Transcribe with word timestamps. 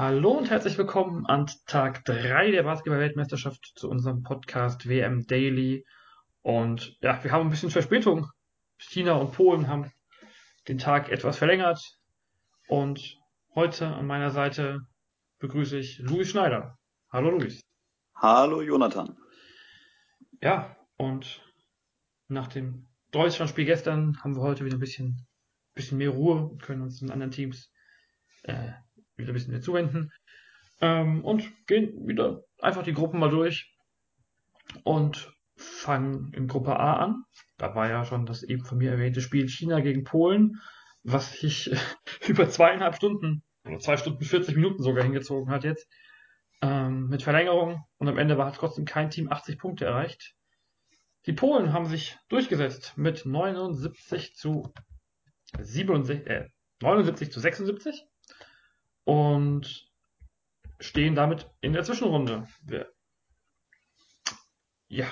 Hallo 0.00 0.30
und 0.30 0.48
herzlich 0.48 0.78
willkommen 0.78 1.26
an 1.26 1.50
Tag 1.66 2.04
3 2.04 2.52
der 2.52 2.62
Basketball-Weltmeisterschaft 2.62 3.72
zu 3.74 3.90
unserem 3.90 4.22
Podcast 4.22 4.88
WM 4.88 5.26
Daily. 5.26 5.84
Und 6.40 6.96
ja, 7.00 7.24
wir 7.24 7.32
haben 7.32 7.48
ein 7.48 7.50
bisschen 7.50 7.72
Verspätung. 7.72 8.30
China 8.76 9.14
und 9.14 9.32
Polen 9.32 9.66
haben 9.66 9.90
den 10.68 10.78
Tag 10.78 11.08
etwas 11.08 11.36
verlängert. 11.36 11.82
Und 12.68 13.18
heute 13.56 13.88
an 13.88 14.06
meiner 14.06 14.30
Seite 14.30 14.82
begrüße 15.40 15.76
ich 15.76 15.98
Luis 15.98 16.30
Schneider. 16.30 16.78
Hallo 17.10 17.30
Luis. 17.30 17.60
Hallo 18.14 18.62
Jonathan. 18.62 19.18
Ja, 20.40 20.76
und 20.96 21.42
nach 22.28 22.46
dem 22.46 22.86
Deutschlandspiel 23.10 23.64
gestern 23.64 24.22
haben 24.22 24.36
wir 24.36 24.42
heute 24.42 24.64
wieder 24.64 24.76
ein 24.76 24.80
bisschen, 24.80 25.26
bisschen 25.74 25.98
mehr 25.98 26.10
Ruhe 26.10 26.50
und 26.50 26.62
können 26.62 26.82
uns 26.82 27.00
den 27.00 27.10
anderen 27.10 27.32
Teams 27.32 27.72
äh, 28.44 28.70
wieder 29.18 29.30
ein 29.30 29.34
bisschen 29.34 29.52
mehr 29.52 29.60
zuwenden. 29.60 30.10
Ähm, 30.80 31.24
und 31.24 31.44
gehen 31.66 32.06
wieder 32.06 32.44
einfach 32.60 32.82
die 32.82 32.94
Gruppen 32.94 33.18
mal 33.18 33.30
durch 33.30 33.74
und 34.84 35.32
fangen 35.56 36.32
in 36.32 36.46
Gruppe 36.46 36.78
A 36.78 36.94
an. 36.94 37.24
Da 37.56 37.74
war 37.74 37.88
ja 37.88 38.04
schon 38.04 38.26
das 38.26 38.42
eben 38.42 38.64
von 38.64 38.78
mir 38.78 38.92
erwähnte 38.92 39.20
Spiel 39.20 39.48
China 39.48 39.80
gegen 39.80 40.04
Polen, 40.04 40.60
was 41.02 41.32
sich 41.32 41.70
über 42.28 42.48
zweieinhalb 42.48 42.94
Stunden 42.94 43.42
oder 43.64 43.78
zwei 43.78 43.96
Stunden 43.96 44.24
40 44.24 44.54
Minuten 44.54 44.82
sogar 44.82 45.02
hingezogen 45.02 45.52
hat 45.52 45.64
jetzt. 45.64 45.88
Ähm, 46.60 47.08
mit 47.08 47.22
Verlängerung 47.22 47.84
und 47.98 48.08
am 48.08 48.18
Ende 48.18 48.38
war 48.38 48.52
trotzdem 48.52 48.84
kein 48.84 49.10
Team 49.10 49.30
80 49.30 49.58
Punkte 49.58 49.84
erreicht. 49.84 50.34
Die 51.26 51.32
Polen 51.32 51.72
haben 51.72 51.86
sich 51.86 52.16
durchgesetzt 52.28 52.94
mit 52.96 53.26
79 53.26 54.34
zu 54.34 54.72
67, 55.58 56.26
äh, 56.26 56.48
79 56.80 57.30
zu 57.30 57.40
76 57.40 58.06
und 59.08 59.88
stehen 60.80 61.14
damit 61.14 61.46
in 61.62 61.72
der 61.72 61.82
Zwischenrunde. 61.82 62.46
Ja. 64.88 65.06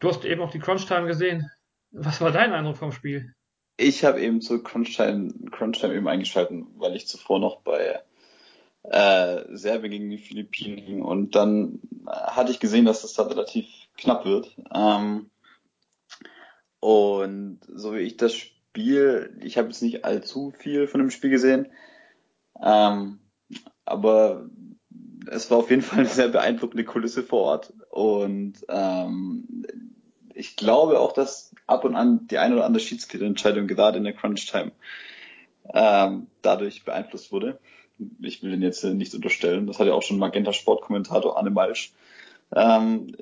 Du 0.00 0.08
hast 0.08 0.24
eben 0.24 0.42
auch 0.42 0.50
die 0.50 0.58
Crunch-Time 0.58 1.06
gesehen. 1.06 1.48
Was 1.92 2.20
war 2.20 2.32
dein 2.32 2.52
Eindruck 2.52 2.78
vom 2.78 2.90
Spiel? 2.90 3.32
Ich 3.76 4.04
habe 4.04 4.20
eben 4.20 4.40
zu 4.40 4.60
Crunch-Time 4.60 5.50
Crunch 5.52 5.84
eben 5.84 6.08
eingeschalten, 6.08 6.66
weil 6.78 6.96
ich 6.96 7.06
zuvor 7.06 7.38
noch 7.38 7.60
bei 7.60 8.02
äh, 8.82 9.44
Serbien 9.54 9.92
gegen 9.92 10.10
die 10.10 10.18
Philippinen 10.18 10.78
hing 10.78 11.00
und 11.00 11.36
dann 11.36 11.78
hatte 12.08 12.50
ich 12.50 12.58
gesehen, 12.58 12.86
dass 12.86 13.02
das 13.02 13.12
da 13.12 13.22
relativ 13.22 13.68
knapp 13.96 14.24
wird. 14.24 14.56
Ähm, 14.74 15.30
und 16.80 17.60
so 17.68 17.94
wie 17.94 18.00
ich 18.00 18.16
das 18.16 18.34
Spiel, 18.34 19.38
ich 19.44 19.58
habe 19.58 19.68
jetzt 19.68 19.82
nicht 19.82 20.04
allzu 20.04 20.52
viel 20.58 20.88
von 20.88 20.98
dem 20.98 21.10
Spiel 21.10 21.30
gesehen, 21.30 21.70
ähm, 22.60 23.18
aber 23.84 24.48
es 25.30 25.50
war 25.50 25.58
auf 25.58 25.70
jeden 25.70 25.82
Fall 25.82 26.00
eine 26.00 26.08
sehr 26.08 26.28
beeindruckende 26.28 26.84
Kulisse 26.84 27.22
vor 27.22 27.42
Ort. 27.42 27.72
Und 27.90 28.54
ähm, 28.68 29.66
ich 30.34 30.56
glaube 30.56 30.98
auch, 30.98 31.12
dass 31.12 31.54
ab 31.66 31.84
und 31.84 31.94
an 31.94 32.26
die 32.28 32.38
eine 32.38 32.56
oder 32.56 32.64
andere 32.64 32.82
Schiedsrichterentscheidung 32.82 33.66
gerade 33.66 33.98
in 33.98 34.04
der 34.04 34.14
Crunch-Time 34.14 34.72
ähm, 35.72 36.26
dadurch 36.42 36.84
beeinflusst 36.84 37.32
wurde. 37.32 37.60
Ich 38.20 38.42
will 38.42 38.50
den 38.50 38.62
jetzt 38.62 38.82
nicht 38.82 39.14
unterstellen. 39.14 39.66
Das 39.66 39.78
hat 39.78 39.86
ja 39.86 39.92
auch 39.92 40.02
schon 40.02 40.18
Magenta 40.18 40.52
Sport-Kommentator 40.52 41.38
Anne 41.38 41.50
Malsch 41.50 41.92
ähm, 42.54 43.14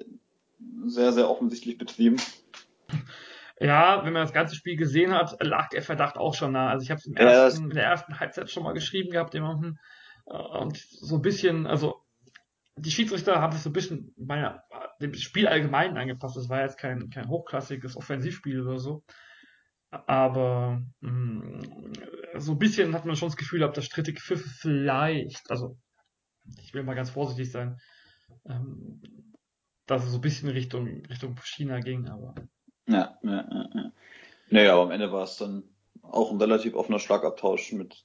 sehr, 0.86 1.12
sehr 1.12 1.28
offensichtlich 1.28 1.78
betrieben. 1.78 2.16
Ja, 3.60 4.04
wenn 4.04 4.14
man 4.14 4.22
das 4.22 4.32
ganze 4.32 4.56
Spiel 4.56 4.76
gesehen 4.76 5.12
hat, 5.12 5.36
lag 5.44 5.68
der 5.68 5.82
Verdacht 5.82 6.16
auch 6.16 6.34
schon 6.34 6.52
nah. 6.52 6.70
Also 6.70 6.82
ich 6.82 6.90
habe 6.90 6.98
es 6.98 7.06
ja, 7.06 7.48
in 7.48 7.68
der 7.68 7.84
ersten 7.84 8.18
Halbzeit 8.18 8.50
schon 8.50 8.62
mal 8.62 8.72
geschrieben 8.72 9.10
gehabt, 9.10 9.34
jemanden. 9.34 9.78
Äh, 10.26 10.32
und 10.32 10.78
so 10.78 11.16
ein 11.16 11.22
bisschen, 11.22 11.66
also 11.66 12.02
die 12.76 12.90
Schiedsrichter 12.90 13.38
haben 13.38 13.52
sich 13.52 13.60
so 13.60 13.68
ein 13.68 13.74
bisschen 13.74 14.14
meiner, 14.16 14.64
dem 15.02 15.12
Spiel 15.12 15.46
allgemein 15.46 15.98
angepasst. 15.98 16.38
Das 16.38 16.48
war 16.48 16.62
jetzt 16.62 16.78
kein, 16.78 17.10
kein 17.10 17.28
hochklassiges 17.28 17.98
Offensivspiel 17.98 18.62
oder 18.62 18.78
so. 18.78 19.04
Aber 19.90 20.82
mh, 21.00 21.10
mm, 21.10 21.92
so 22.38 22.52
ein 22.52 22.58
bisschen 22.58 22.94
hat 22.94 23.04
man 23.04 23.16
schon 23.16 23.28
das 23.28 23.36
Gefühl 23.36 23.58
gehabt, 23.58 23.76
dass 23.76 23.84
strittige 23.84 24.20
Pfiffe 24.20 24.48
vielleicht, 24.48 25.50
also 25.50 25.76
ich 26.62 26.72
will 26.72 26.82
mal 26.82 26.94
ganz 26.94 27.10
vorsichtig 27.10 27.50
sein, 27.52 27.78
ähm, 28.48 29.02
dass 29.84 30.04
es 30.04 30.12
so 30.12 30.18
ein 30.18 30.22
bisschen 30.22 30.48
Richtung, 30.48 31.04
Richtung 31.06 31.36
China 31.42 31.80
ging, 31.80 32.08
aber 32.08 32.34
ja, 32.86 33.18
ja, 33.22 33.48
ja, 33.50 33.68
ja. 33.74 33.92
Naja, 34.50 34.72
aber 34.72 34.82
am 34.82 34.90
Ende 34.90 35.12
war 35.12 35.24
es 35.24 35.36
dann 35.36 35.62
auch 36.02 36.30
ein 36.30 36.38
relativ 36.38 36.74
offener 36.74 36.98
Schlagabtausch 36.98 37.72
mit 37.72 38.04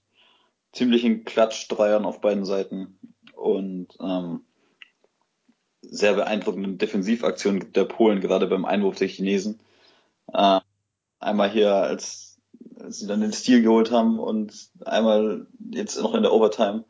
ziemlichen 0.72 1.24
Klatschdreiern 1.24 2.06
auf 2.06 2.22
beiden 2.22 2.46
Seiten 2.46 3.00
und 3.34 3.88
ähm, 4.00 4.42
sehr 5.82 6.14
beeindruckenden 6.14 6.78
Defensivaktionen 6.78 7.72
der 7.74 7.86
Polen, 7.86 8.22
gerade 8.22 8.48
beim 8.48 8.66
Einwurf 8.66 8.98
der 8.98 9.08
Chinesen. 9.08 9.60
Äh, 10.34 10.60
einmal 11.20 11.50
hier, 11.50 11.74
als, 11.74 12.40
als 12.80 13.00
sie 13.00 13.08
dann 13.08 13.22
den 13.22 13.34
Stil 13.34 13.62
geholt 13.62 13.92
haben 13.92 14.20
und 14.20 14.70
einmal 14.86 15.48
jetzt 15.72 16.00
noch 16.00 16.14
in 16.14 16.24
der 16.24 16.34
Overtime, 16.34 16.86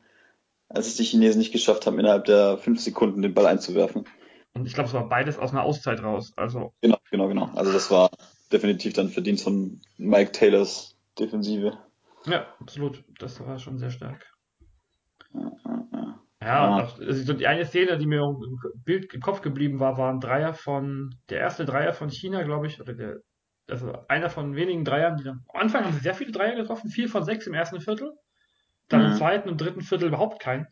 als 0.70 0.88
es 0.88 0.96
die 0.96 1.04
Chinesen 1.04 1.40
nicht 1.40 1.52
geschafft 1.52 1.86
haben, 1.86 2.00
innerhalb 2.00 2.26
der 2.26 2.58
fünf 2.58 2.82
Sekunden 2.82 3.22
den 3.22 3.34
Ball 3.34 3.46
einzuwerfen. 3.46 4.06
Und 4.56 4.66
ich 4.66 4.74
glaube, 4.74 4.88
es 4.88 4.94
war 4.94 5.08
beides 5.10 5.38
aus 5.38 5.52
einer 5.52 5.64
Auszeit 5.64 6.02
raus. 6.02 6.34
Also 6.38 6.74
genau, 6.82 6.98
genau, 7.12 7.28
genau. 7.28 7.46
Also 7.56 7.72
das 7.74 7.92
war 7.92 8.10
definitiv 8.52 8.94
dann 8.94 9.10
Verdienst 9.10 9.44
von 9.44 9.82
Mike 9.98 10.32
Taylors 10.32 10.98
Defensive. 11.20 11.78
Ja, 12.26 12.48
absolut. 12.60 13.04
Das 13.20 13.40
war 13.46 13.60
schon 13.60 13.78
sehr 13.78 13.92
stark. 13.92 14.26
Ja, 15.34 15.52
ja, 15.66 15.88
ja. 16.42 16.78
ja. 16.80 16.90
also 17.06 17.34
die 17.34 17.48
eine 17.48 17.66
Szene, 17.66 17.98
die 17.98 18.08
mir 18.08 18.22
im 18.22 18.60
Bild 18.84 19.14
im 19.14 19.22
Kopf 19.22 19.42
geblieben 19.42 19.80
war, 19.80 19.98
war 19.98 20.12
ein 20.12 20.22
Dreier 20.22 20.54
von, 20.54 21.16
der 21.30 21.40
erste 21.40 21.66
Dreier 21.66 21.94
von 21.94 22.10
China, 22.10 22.44
glaube 22.44 22.68
ich, 22.68 22.80
oder 22.80 22.94
der, 22.94 23.18
also 23.70 23.94
einer 24.08 24.30
von 24.30 24.56
wenigen 24.56 24.86
Dreiern, 24.86 25.18
die 25.18 25.24
dann, 25.24 25.44
am 25.54 25.62
Anfang 25.62 25.84
haben 25.84 25.94
sie 25.94 26.00
sehr 26.00 26.16
viele 26.16 26.32
Dreier 26.32 26.56
getroffen, 26.56 26.90
vier 26.90 27.10
von 27.10 27.24
sechs 27.24 27.46
im 27.48 27.54
ersten 27.54 27.82
Viertel, 27.82 28.14
dann 28.88 29.02
mhm. 29.02 29.08
im 29.08 29.14
zweiten 29.14 29.50
und 29.50 29.60
dritten 29.60 29.82
Viertel 29.82 30.08
überhaupt 30.08 30.40
keinen. 30.40 30.68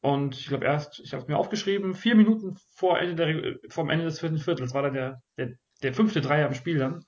Und 0.00 0.38
ich 0.38 0.48
glaube 0.48 0.64
erst, 0.64 1.00
ich 1.00 1.12
habe 1.12 1.22
es 1.22 1.28
mir 1.28 1.36
aufgeschrieben, 1.36 1.94
vier 1.94 2.14
Minuten 2.14 2.56
vor 2.74 2.98
Ende 2.98 3.14
der, 3.14 3.54
vom 3.70 3.90
Ende 3.90 4.04
des 4.04 4.20
vierten 4.20 4.38
Viertels 4.38 4.74
war 4.74 4.82
dann 4.82 4.94
der, 4.94 5.22
der, 5.36 5.54
der 5.82 5.94
fünfte 5.94 6.20
Dreier 6.20 6.46
im 6.46 6.54
Spiel 6.54 6.78
dann, 6.78 7.04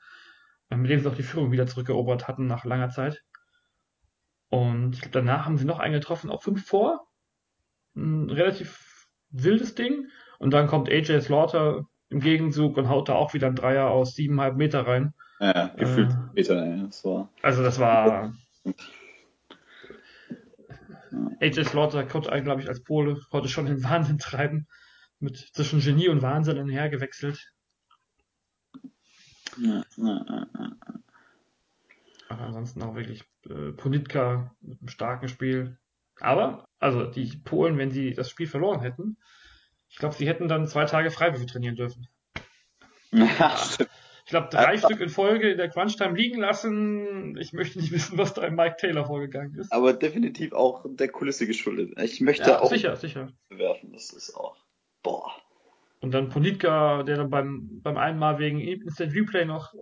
mit 0.70 0.90
dem 0.90 1.00
sie 1.00 1.08
auch 1.08 1.14
die 1.14 1.22
Führung 1.22 1.52
wieder 1.52 1.66
zurückerobert 1.66 2.28
hatten 2.28 2.46
nach 2.46 2.64
langer 2.64 2.90
Zeit. 2.90 3.22
Und 4.50 4.94
ich 4.94 5.00
glaube, 5.00 5.18
danach 5.18 5.44
haben 5.44 5.58
sie 5.58 5.66
noch 5.66 5.78
einen 5.78 5.94
getroffen, 5.94 6.30
auch 6.30 6.42
fünf 6.42 6.66
vor. 6.66 7.06
Ein 7.94 8.30
relativ 8.30 9.06
wildes 9.30 9.74
Ding. 9.74 10.08
Und 10.38 10.52
dann 10.52 10.66
kommt 10.66 10.88
AJ 10.88 11.20
Slaughter 11.20 11.84
im 12.08 12.20
Gegenzug 12.20 12.76
und 12.76 12.88
haut 12.88 13.08
da 13.08 13.14
auch 13.14 13.34
wieder 13.34 13.48
ein 13.48 13.56
Dreier 13.56 13.88
aus 13.88 14.14
siebeneinhalb 14.14 14.56
Meter 14.56 14.86
rein. 14.86 15.12
Ja, 15.40 15.68
gefühlt 15.76 16.10
äh, 16.10 16.16
Meter, 16.34 16.66
ja. 16.66 16.86
Das 16.86 17.04
war 17.04 17.28
also 17.42 17.62
das 17.62 17.78
war 17.78 18.32
AJ 21.40 21.64
Slaughter 21.64 22.04
konnte 22.04 22.32
einen, 22.32 22.44
glaube 22.44 22.62
ich, 22.62 22.68
als 22.68 22.82
Pole 22.82 23.20
heute 23.32 23.48
schon 23.48 23.66
den 23.66 23.82
Wahnsinn 23.84 24.18
treiben. 24.18 24.66
Mit 25.20 25.36
zwischen 25.36 25.80
Genie 25.80 26.08
und 26.08 26.22
Wahnsinn. 26.22 26.56
Ja, 29.56 29.82
ja, 29.96 30.26
ja, 30.28 30.46
Aber 32.28 32.42
ansonsten 32.42 32.82
auch 32.82 32.94
wirklich 32.94 33.24
äh, 33.48 33.72
Ponitka 33.72 34.54
mit 34.60 34.80
einem 34.80 34.88
starken 34.88 35.28
Spiel. 35.28 35.78
Aber, 36.20 36.68
also 36.78 37.04
die 37.06 37.36
Polen, 37.38 37.78
wenn 37.78 37.90
sie 37.90 38.12
das 38.12 38.30
Spiel 38.30 38.46
verloren 38.46 38.80
hätten, 38.80 39.16
ich 39.88 39.96
glaube, 39.96 40.14
sie 40.14 40.28
hätten 40.28 40.48
dann 40.48 40.68
zwei 40.68 40.84
Tage 40.84 41.10
Freiwürfe 41.10 41.46
trainieren 41.46 41.76
dürfen. 41.76 42.06
Ja, 43.10 43.56
ich 44.28 44.30
glaube, 44.30 44.48
drei 44.50 44.74
ja. 44.74 44.78
Stück 44.78 45.00
in 45.00 45.08
Folge 45.08 45.52
in 45.52 45.56
der 45.56 45.70
Crunch-Time 45.70 46.14
liegen 46.14 46.38
lassen. 46.38 47.38
Ich 47.38 47.54
möchte 47.54 47.78
nicht 47.78 47.92
wissen, 47.92 48.18
was 48.18 48.34
da 48.34 48.42
im 48.42 48.56
Mike 48.56 48.76
Taylor 48.78 49.06
vorgegangen 49.06 49.54
ist. 49.54 49.72
Aber 49.72 49.94
definitiv 49.94 50.52
auch 50.52 50.84
der 50.86 51.08
Kulisse 51.08 51.46
geschuldet. 51.46 51.98
Ich 51.98 52.20
möchte 52.20 52.50
ja, 52.50 52.60
auch 52.60 52.68
sicher, 52.68 52.94
sicher. 52.96 53.32
bewerfen. 53.48 53.90
Das 53.94 54.10
ist 54.10 54.34
auch, 54.34 54.54
boah. 55.02 55.32
Und 56.00 56.12
dann 56.12 56.28
Politka, 56.28 57.04
der 57.04 57.16
dann 57.16 57.30
beim, 57.30 57.80
beim 57.80 57.96
einen 57.96 58.18
Mal 58.18 58.38
wegen 58.38 58.60
Instant 58.60 59.14
Replay 59.14 59.46
noch 59.46 59.72
äh, 59.72 59.78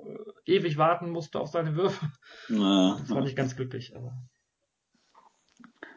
ewig 0.55 0.79
warten 0.79 1.11
musste 1.11 1.41
auf 1.41 1.49
seine 1.49 1.75
Würfe. 1.75 2.07
Ja, 2.49 2.99
das 3.01 3.11
war 3.11 3.23
nicht 3.23 3.35
ganz 3.35 3.57
glücklich, 3.57 3.97
aber. 3.97 4.17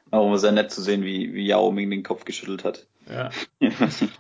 Aber 0.09 0.37
sehr 0.39 0.53
nett 0.53 0.71
zu 0.71 0.81
sehen, 0.81 1.03
wie, 1.03 1.35
wie 1.35 1.45
Yao 1.45 1.69
Ming 1.69 1.91
den 1.91 2.01
Kopf 2.01 2.25
geschüttelt 2.25 2.63
hat. 2.63 2.87
Ja. 3.07 3.29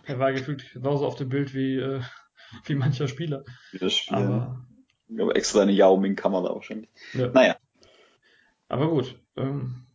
er 0.05 0.19
war 0.19 0.33
gefühlt 0.33 0.71
genauso 0.71 1.07
auf 1.07 1.15
dem 1.15 1.29
Bild 1.29 1.55
wie, 1.55 1.77
äh, 1.77 2.01
wie 2.65 2.75
mancher 2.75 3.07
Spieler. 3.07 3.43
Wie 3.71 3.79
das 3.79 3.93
Spiel. 3.93 4.17
Aber, 4.17 4.65
ich 5.07 5.15
glaube, 5.15 5.35
extra 5.35 5.61
eine 5.61 5.71
Yao 5.71 5.97
Ming-Kamera 5.97 6.53
wahrscheinlich. 6.53 6.89
Ja. 7.13 7.29
Naja. 7.29 7.55
Aber 8.67 8.89
gut. 8.89 9.19
Ähm, 9.35 9.85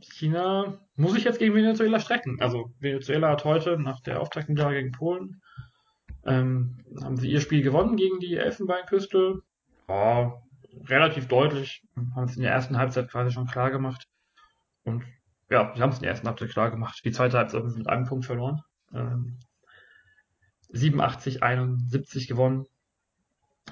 China 0.00 0.78
muss 0.96 1.12
sich 1.12 1.24
jetzt 1.24 1.38
gegen 1.38 1.54
Venezuela 1.54 2.00
strecken. 2.00 2.38
Also 2.40 2.70
Venezuela 2.78 3.30
hat 3.30 3.44
heute 3.44 3.78
nach 3.78 4.00
der 4.00 4.20
Auftaktniederlage 4.20 4.76
gegen 4.76 4.92
Polen 4.92 5.42
ähm, 6.26 6.78
haben 7.02 7.16
sie 7.16 7.30
ihr 7.30 7.40
Spiel 7.40 7.62
gewonnen 7.62 7.96
gegen 7.96 8.18
die 8.18 8.36
Elfenbeinküste. 8.36 9.42
Ja, 9.88 10.42
relativ 10.86 11.28
deutlich. 11.28 11.82
Haben 12.14 12.24
es 12.24 12.36
in 12.36 12.42
der 12.42 12.52
ersten 12.52 12.78
Halbzeit 12.78 13.10
quasi 13.10 13.32
schon 13.32 13.46
klar 13.46 13.70
gemacht. 13.70 14.08
Und 14.84 15.04
ja, 15.50 15.72
sie 15.74 15.82
haben 15.82 15.90
es 15.90 15.96
in 15.96 16.02
der 16.02 16.12
ersten 16.12 16.26
Halbzeit 16.26 16.50
klar 16.50 16.70
gemacht. 16.70 17.00
Die 17.04 17.12
zweite 17.12 17.38
Halbzeit 17.38 17.64
mit 17.64 17.88
einem 17.88 18.06
Punkt 18.06 18.24
verloren. 18.24 18.62
Ähm, 18.94 19.38
87, 20.74 21.42
71 21.42 22.28
gewonnen 22.28 22.66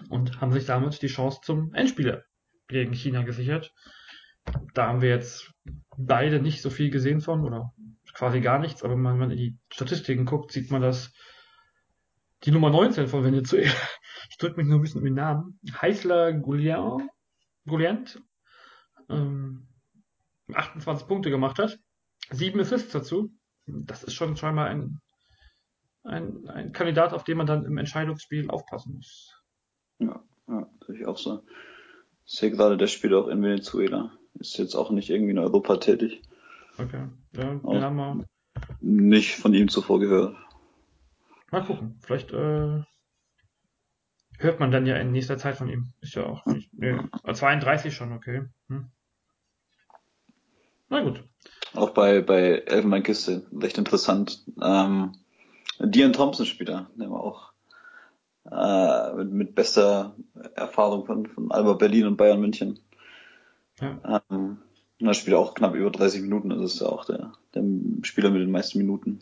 und 0.08 0.40
haben 0.40 0.52
sich 0.52 0.66
damit 0.66 1.02
die 1.02 1.08
Chance 1.08 1.40
zum 1.42 1.74
Endspieler 1.74 2.24
gegen 2.68 2.92
China 2.92 3.22
gesichert. 3.22 3.72
Da 4.74 4.88
haben 4.88 5.02
wir 5.02 5.10
jetzt 5.10 5.52
beide 5.96 6.40
nicht 6.40 6.62
so 6.62 6.70
viel 6.70 6.90
gesehen 6.90 7.20
von 7.20 7.44
oder 7.44 7.72
quasi 8.14 8.40
gar 8.40 8.58
nichts, 8.58 8.82
aber 8.82 8.94
wenn 8.94 9.02
man 9.02 9.30
in 9.30 9.36
die 9.36 9.58
Statistiken 9.72 10.26
guckt, 10.26 10.52
sieht 10.52 10.70
man, 10.70 10.82
dass 10.82 11.12
die 12.44 12.50
Nummer 12.50 12.70
19 12.70 13.08
von 13.08 13.24
Venezuela, 13.24 13.70
ich 14.30 14.36
drücke 14.36 14.56
mich 14.56 14.66
nur 14.66 14.78
ein 14.78 14.82
bisschen 14.82 15.00
um 15.00 15.04
den 15.04 15.14
Namen, 15.14 15.58
Heisler 15.80 16.32
Goulian, 16.32 17.08
Gouliant, 17.66 18.20
ähm, 19.08 19.68
28 20.52 21.06
Punkte 21.06 21.30
gemacht 21.30 21.58
hat, 21.58 21.78
sieben 22.30 22.60
Assists 22.60 22.92
dazu. 22.92 23.32
Das 23.66 24.02
ist 24.02 24.14
schon 24.14 24.36
scheinbar 24.36 24.66
ein, 24.66 25.00
ein, 26.04 26.48
ein 26.48 26.72
Kandidat, 26.72 27.12
auf 27.12 27.24
den 27.24 27.36
man 27.36 27.46
dann 27.46 27.64
im 27.64 27.78
Entscheidungsspiel 27.78 28.50
aufpassen 28.50 28.94
muss. 28.94 29.40
Ja, 29.98 30.22
ja, 30.48 30.68
sehe 30.86 30.96
ich 30.96 31.06
auch 31.06 31.18
so. 31.18 31.42
Ich 32.24 32.34
sehe 32.34 32.50
gerade, 32.50 32.76
der 32.76 32.86
spielt 32.86 33.14
auch 33.14 33.28
in 33.28 33.42
Venezuela. 33.42 34.12
Ist 34.34 34.58
jetzt 34.58 34.74
auch 34.74 34.90
nicht 34.90 35.10
irgendwie 35.10 35.32
in 35.32 35.38
Europa 35.38 35.76
tätig. 35.76 36.22
Okay. 36.78 37.08
Ja, 37.36 37.54
den 37.54 37.82
haben 37.82 37.96
wir. 37.96 38.24
Nicht 38.80 39.36
von 39.36 39.54
ihm 39.54 39.68
zuvor 39.68 40.00
gehört. 40.00 40.36
Mal 41.50 41.64
gucken. 41.64 41.98
Vielleicht 42.00 42.32
äh, 42.32 42.82
hört 44.38 44.60
man 44.60 44.70
dann 44.70 44.86
ja 44.86 44.96
in 44.96 45.12
nächster 45.12 45.38
Zeit 45.38 45.56
von 45.56 45.68
ihm. 45.68 45.92
Ist 46.00 46.14
ja 46.14 46.24
auch 46.24 46.44
nicht. 46.46 46.72
Nee, 46.72 46.98
32 47.30 47.94
schon, 47.94 48.12
okay. 48.12 48.46
Hm. 48.68 48.90
Na 50.88 51.02
gut. 51.02 51.22
Auch 51.74 51.90
bei, 51.90 52.20
bei 52.20 52.58
Elfenbeinkiste, 52.66 53.46
recht 53.52 53.78
interessant. 53.78 54.44
Ähm, 54.62 55.14
Dion 55.84 56.12
Thompson 56.12 56.46
Spieler, 56.46 56.90
der 56.96 57.10
war 57.10 57.20
auch 57.20 57.52
äh, 58.50 59.16
mit, 59.16 59.32
mit 59.32 59.54
bester 59.54 60.16
Erfahrung 60.54 61.06
von, 61.06 61.26
von 61.26 61.50
Alba 61.50 61.74
Berlin 61.74 62.06
und 62.06 62.16
Bayern 62.16 62.40
München. 62.40 62.80
Ja. 63.80 64.22
Ähm, 64.30 64.58
er 64.98 65.14
spielt 65.14 65.36
auch 65.36 65.54
knapp 65.54 65.74
über 65.74 65.90
30 65.90 66.22
Minuten, 66.22 66.50
das 66.50 66.60
ist 66.60 66.80
ja 66.80 66.86
auch 66.86 67.04
der, 67.04 67.32
der 67.54 67.64
Spieler 68.02 68.30
mit 68.30 68.42
den 68.42 68.50
meisten 68.50 68.78
Minuten. 68.78 69.20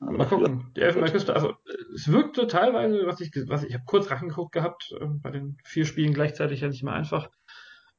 Mal 0.00 0.26
gucken. 0.26 0.72
Die 0.74 0.80
Elfenbeinküste, 0.80 1.34
also 1.34 1.54
es 1.94 2.10
wirkte 2.10 2.48
teilweise, 2.48 3.06
was 3.06 3.20
ich, 3.20 3.30
was 3.46 3.62
ich, 3.62 3.74
habe 3.74 3.84
kurz 3.86 4.10
reingeguckt 4.10 4.52
gehabt, 4.52 4.92
äh, 4.98 5.06
bei 5.06 5.30
den 5.30 5.58
vier 5.64 5.84
Spielen 5.84 6.12
gleichzeitig 6.12 6.60
ja 6.60 6.68
nicht 6.68 6.82
mehr 6.82 6.94
einfach. 6.94 7.30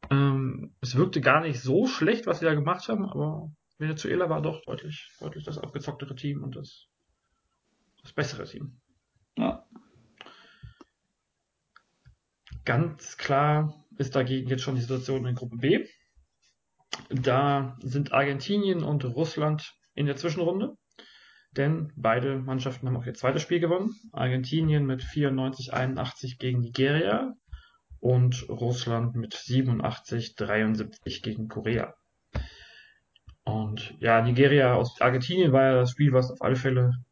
Ähm, 0.10 0.74
es 0.82 0.98
wirkte 0.98 1.22
gar 1.22 1.42
nicht 1.42 1.62
so 1.62 1.88
schlecht, 1.88 2.28
was 2.28 2.40
sie 2.40 2.46
da 2.46 2.56
gemacht 2.56 2.90
haben, 2.90 3.06
aber 3.06 3.52
Venezuela 3.84 4.30
war 4.30 4.42
doch 4.42 4.62
deutlich, 4.64 5.12
deutlich 5.20 5.44
das 5.44 5.58
abgezocktere 5.58 6.16
Team 6.16 6.44
und 6.44 6.56
das, 6.56 6.88
das 8.02 8.14
bessere 8.14 8.46
Team. 8.46 8.80
Ja. 9.38 9.66
Ganz 12.66 13.18
klar 13.18 13.86
ist 13.98 14.16
dagegen 14.16 14.50
jetzt 14.50 14.64
schon 14.64 14.76
die 14.76 14.82
Situation 14.82 15.26
in 15.26 15.36
Gruppe 15.36 15.58
B. 15.58 15.86
Da 17.10 17.78
sind 17.82 18.14
Argentinien 18.14 18.84
und 18.84 19.04
Russland 19.04 19.74
in 19.96 20.06
der 20.06 20.16
Zwischenrunde, 20.16 20.78
denn 21.52 21.92
beide 21.96 22.40
Mannschaften 22.40 22.88
haben 22.88 22.98
auch 22.98 23.06
ihr 23.06 23.14
zweites 23.14 23.42
Spiel 23.42 23.60
gewonnen. 23.60 23.96
Argentinien 24.12 24.86
mit 24.86 25.04
94-81 25.04 26.38
gegen 26.40 26.62
Nigeria 26.62 27.34
und 28.00 28.48
Russland 28.50 29.16
mit 29.16 29.36
87-73 29.36 31.22
gegen 31.22 31.48
Korea. 31.48 31.96
Und 33.44 33.96
ja, 34.00 34.22
Nigeria 34.22 34.76
aus 34.76 35.02
Argentinien 35.02 35.52
war 35.52 35.64
ja 35.64 35.74
das 35.76 35.92
Spiel, 35.92 36.14
was 36.14 36.32
auf 36.32 36.42
alle 36.42 36.56
Fälle 36.56 37.04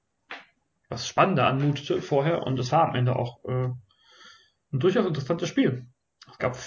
was 0.92 1.08
spannender 1.08 1.48
anmutete 1.48 2.02
vorher 2.02 2.44
und 2.44 2.60
es 2.60 2.72
war 2.72 2.90
am 2.90 2.96
Ende 2.96 3.16
auch 3.16 3.44
äh, 3.46 3.70
ein 4.74 4.80
durchaus 4.80 5.06
interessantes 5.06 5.48
Spiel. 5.48 5.88
Es 6.30 6.38
gab, 6.38 6.58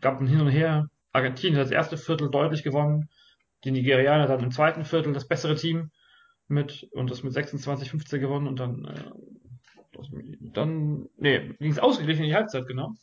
gab 0.00 0.20
ein 0.20 0.28
Hin 0.28 0.40
und 0.40 0.48
Her. 0.48 0.88
Argentinien 1.12 1.58
hat 1.58 1.66
das 1.66 1.72
erste 1.72 1.96
Viertel 1.96 2.30
deutlich 2.30 2.62
gewonnen. 2.62 3.08
Die 3.64 3.72
Nigerianer 3.72 4.26
dann 4.26 4.42
im 4.42 4.52
zweiten 4.52 4.84
Viertel 4.84 5.12
das 5.12 5.28
bessere 5.28 5.56
Team 5.56 5.90
mit 6.48 6.88
und 6.92 7.10
das 7.10 7.22
mit 7.22 7.32
26-15 7.32 8.18
gewonnen 8.18 8.46
und 8.46 8.60
dann, 8.60 8.84
äh, 8.84 9.10
dann, 10.40 11.08
nee, 11.16 11.52
ging 11.58 11.72
es 11.72 11.78
ausgeglichen 11.78 12.22
in 12.22 12.30
die 12.30 12.36
Halbzeit, 12.36 12.66
genau. 12.66 12.94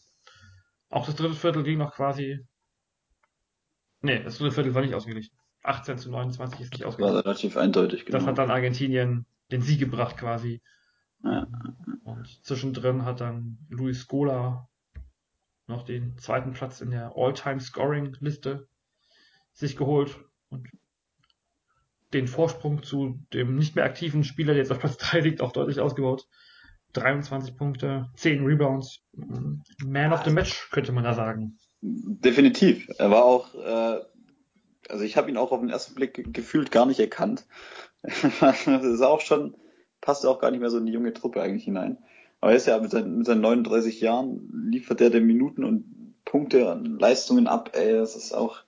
Auch 0.89 1.05
das 1.05 1.15
dritte 1.15 1.35
Viertel 1.35 1.63
ging 1.63 1.77
noch 1.77 1.93
quasi, 1.93 2.39
nee, 4.01 4.23
das 4.23 4.37
dritte 4.37 4.53
Viertel 4.53 4.75
war 4.75 4.81
nicht 4.81 4.95
ausgeglichen. 4.95 5.38
18 5.63 5.97
zu 5.97 6.09
29 6.09 6.61
ist 6.61 6.73
nicht 6.73 6.85
ausgeglichen. 6.85 7.15
War 7.15 7.25
relativ 7.25 7.57
eindeutig, 7.57 8.05
genau. 8.05 8.17
Das 8.17 8.27
hat 8.27 8.37
dann 8.37 8.51
Argentinien 8.51 9.25
den 9.51 9.61
Sieg 9.61 9.79
gebracht 9.79 10.17
quasi. 10.17 10.61
Ja. 11.23 11.47
Und 12.03 12.45
zwischendrin 12.45 13.05
hat 13.05 13.21
dann 13.21 13.57
Luis 13.69 14.01
Scola 14.01 14.69
noch 15.67 15.83
den 15.83 16.17
zweiten 16.17 16.53
Platz 16.53 16.81
in 16.81 16.91
der 16.91 17.13
All-Time-Scoring-Liste 17.15 18.67
sich 19.53 19.77
geholt 19.77 20.17
und 20.49 20.67
den 22.13 22.27
Vorsprung 22.27 22.81
zu 22.81 23.19
dem 23.33 23.55
nicht 23.55 23.75
mehr 23.75 23.85
aktiven 23.85 24.23
Spieler, 24.23 24.53
der 24.53 24.63
jetzt 24.63 24.71
auf 24.71 24.79
Platz 24.79 24.97
3 24.97 25.19
liegt, 25.19 25.41
auch 25.41 25.51
deutlich 25.51 25.79
ausgebaut. 25.79 26.27
23 26.93 27.55
Punkte, 27.55 28.09
10 28.15 28.43
Rebounds. 28.43 29.03
Man 29.13 30.11
of 30.11 30.23
the 30.23 30.31
Match, 30.31 30.71
könnte 30.71 30.91
man 30.91 31.03
da 31.03 31.13
sagen. 31.13 31.59
Definitiv. 31.81 32.89
Er 32.97 33.11
war 33.11 33.23
auch, 33.23 33.53
äh, 33.53 33.99
also 34.89 35.03
ich 35.03 35.17
habe 35.17 35.29
ihn 35.29 35.37
auch 35.37 35.51
auf 35.51 35.59
den 35.59 35.69
ersten 35.69 35.95
Blick 35.95 36.33
gefühlt 36.33 36.71
gar 36.71 36.85
nicht 36.85 36.99
erkannt. 36.99 37.45
das 38.01 38.65
ist 38.65 39.01
auch 39.01 39.21
schon, 39.21 39.55
passt 40.01 40.25
auch 40.25 40.39
gar 40.39 40.51
nicht 40.51 40.59
mehr 40.59 40.69
so 40.69 40.77
in 40.77 40.85
die 40.85 40.93
junge 40.93 41.13
Truppe 41.13 41.41
eigentlich 41.41 41.65
hinein. 41.65 41.97
Aber 42.41 42.51
er 42.51 42.57
ist 42.57 42.67
ja 42.67 42.79
mit 42.79 42.91
seinen, 42.91 43.17
mit 43.17 43.27
seinen 43.27 43.41
39 43.41 43.99
Jahren 44.01 44.69
liefert 44.69 45.01
er 45.01 45.09
den 45.09 45.25
Minuten 45.25 45.63
und 45.63 46.15
Punkte 46.25 46.71
und 46.71 46.99
Leistungen 46.99 47.47
ab, 47.47 47.71
ey, 47.73 47.93
das 47.93 48.15
ist 48.15 48.33
auch, 48.33 48.59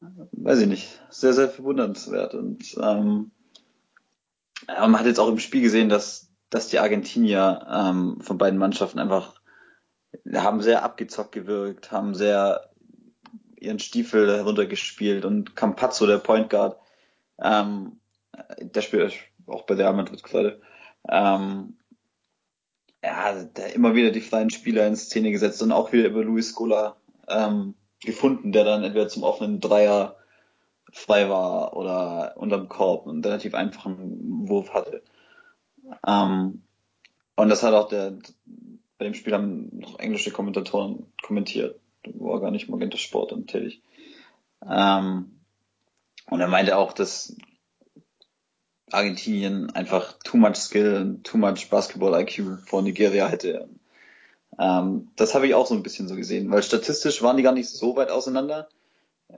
weiß 0.00 0.60
ich 0.60 0.68
nicht, 0.68 1.00
sehr, 1.08 1.32
sehr 1.32 1.48
verwundernswert. 1.48 2.34
Und 2.34 2.76
ähm, 2.82 3.30
man 4.66 4.98
hat 4.98 5.06
jetzt 5.06 5.20
auch 5.20 5.28
im 5.28 5.38
Spiel 5.38 5.62
gesehen, 5.62 5.88
dass, 5.88 6.30
dass 6.50 6.68
die 6.68 6.78
Argentinier 6.78 7.66
ähm, 7.70 8.20
von 8.20 8.38
beiden 8.38 8.58
Mannschaften 8.58 8.98
einfach 8.98 9.40
haben 10.34 10.62
sehr 10.62 10.82
abgezockt 10.84 11.32
gewirkt, 11.32 11.92
haben 11.92 12.14
sehr 12.14 12.68
ihren 13.60 13.78
Stiefel 13.78 14.34
heruntergespielt 14.34 15.24
und 15.24 15.56
Campazzo, 15.56 16.06
der 16.06 16.18
Point 16.18 16.50
Guard, 16.50 16.78
ähm, 17.40 18.00
der 18.60 18.82
spielt 18.82 19.12
auch 19.46 19.62
bei 19.62 19.74
der 19.74 19.92
Madrid-Seite, 19.92 20.60
ähm, 21.08 21.76
ja, 23.02 23.44
der 23.44 23.74
immer 23.74 23.94
wieder 23.94 24.10
die 24.10 24.20
freien 24.20 24.50
Spieler 24.50 24.86
in 24.86 24.96
Szene 24.96 25.30
gesetzt 25.30 25.62
und 25.62 25.72
auch 25.72 25.92
wieder 25.92 26.08
über 26.08 26.22
Luis 26.24 26.50
Scola 26.50 26.96
ähm, 27.28 27.74
gefunden, 28.00 28.52
der 28.52 28.64
dann 28.64 28.84
entweder 28.84 29.08
zum 29.08 29.22
offenen 29.22 29.60
Dreier 29.60 30.16
frei 30.92 31.28
war 31.28 31.76
oder 31.76 32.36
unterm 32.36 32.68
Korb 32.68 33.06
und 33.06 33.24
relativ 33.24 33.54
einfachen 33.54 34.48
Wurf 34.48 34.72
hatte. 34.74 35.02
Ähm, 36.06 36.62
und 37.36 37.48
das 37.48 37.62
hat 37.62 37.74
auch 37.74 37.88
der, 37.88 38.18
bei 38.98 39.04
dem 39.04 39.14
Spiel 39.14 39.34
haben 39.34 39.78
noch 39.78 39.98
englische 39.98 40.32
Kommentatoren 40.32 41.06
kommentiert, 41.22 41.78
war 42.04 42.40
gar 42.40 42.50
nicht 42.50 42.68
Magenta 42.68 42.96
Sport 42.96 43.34
tätig. 43.46 43.82
Ähm, 44.68 45.40
und 46.30 46.40
er 46.40 46.48
meinte 46.48 46.76
auch, 46.76 46.92
dass 46.92 47.36
Argentinien 48.90 49.70
einfach 49.70 50.14
too 50.24 50.36
much 50.36 50.56
skill 50.56 51.20
too 51.22 51.38
much 51.38 51.68
Basketball 51.70 52.20
IQ 52.20 52.58
vor 52.66 52.82
Nigeria 52.82 53.28
hätte. 53.28 53.68
Ähm, 54.58 55.08
das 55.16 55.34
habe 55.34 55.46
ich 55.46 55.54
auch 55.54 55.66
so 55.66 55.74
ein 55.74 55.82
bisschen 55.82 56.08
so 56.08 56.16
gesehen, 56.16 56.50
weil 56.50 56.62
statistisch 56.62 57.22
waren 57.22 57.36
die 57.36 57.42
gar 57.42 57.52
nicht 57.52 57.68
so 57.68 57.96
weit 57.96 58.10
auseinander. 58.10 58.68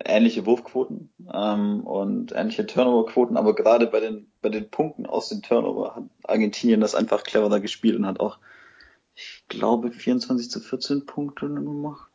Ähnliche 0.04 0.46
Wurfquoten 0.46 1.10
ähm, 1.32 1.80
und 1.80 2.32
ähnliche 2.32 2.64
Turnoverquoten, 2.64 3.36
aber 3.36 3.56
gerade 3.56 3.88
bei 3.88 3.98
den 3.98 4.30
bei 4.40 4.48
den 4.48 4.70
Punkten 4.70 5.06
aus 5.06 5.28
den 5.28 5.42
Turnover 5.42 5.96
hat 5.96 6.04
Argentinien 6.24 6.80
das 6.80 6.94
einfach 6.94 7.24
cleverer 7.24 7.60
gespielt 7.60 7.96
und 7.96 8.06
hat 8.06 8.20
auch, 8.20 8.38
ich 9.14 9.44
glaube, 9.48 9.90
24 9.90 10.50
zu 10.50 10.60
14 10.60 11.06
Punkte 11.06 11.48
gemacht. 11.48 12.09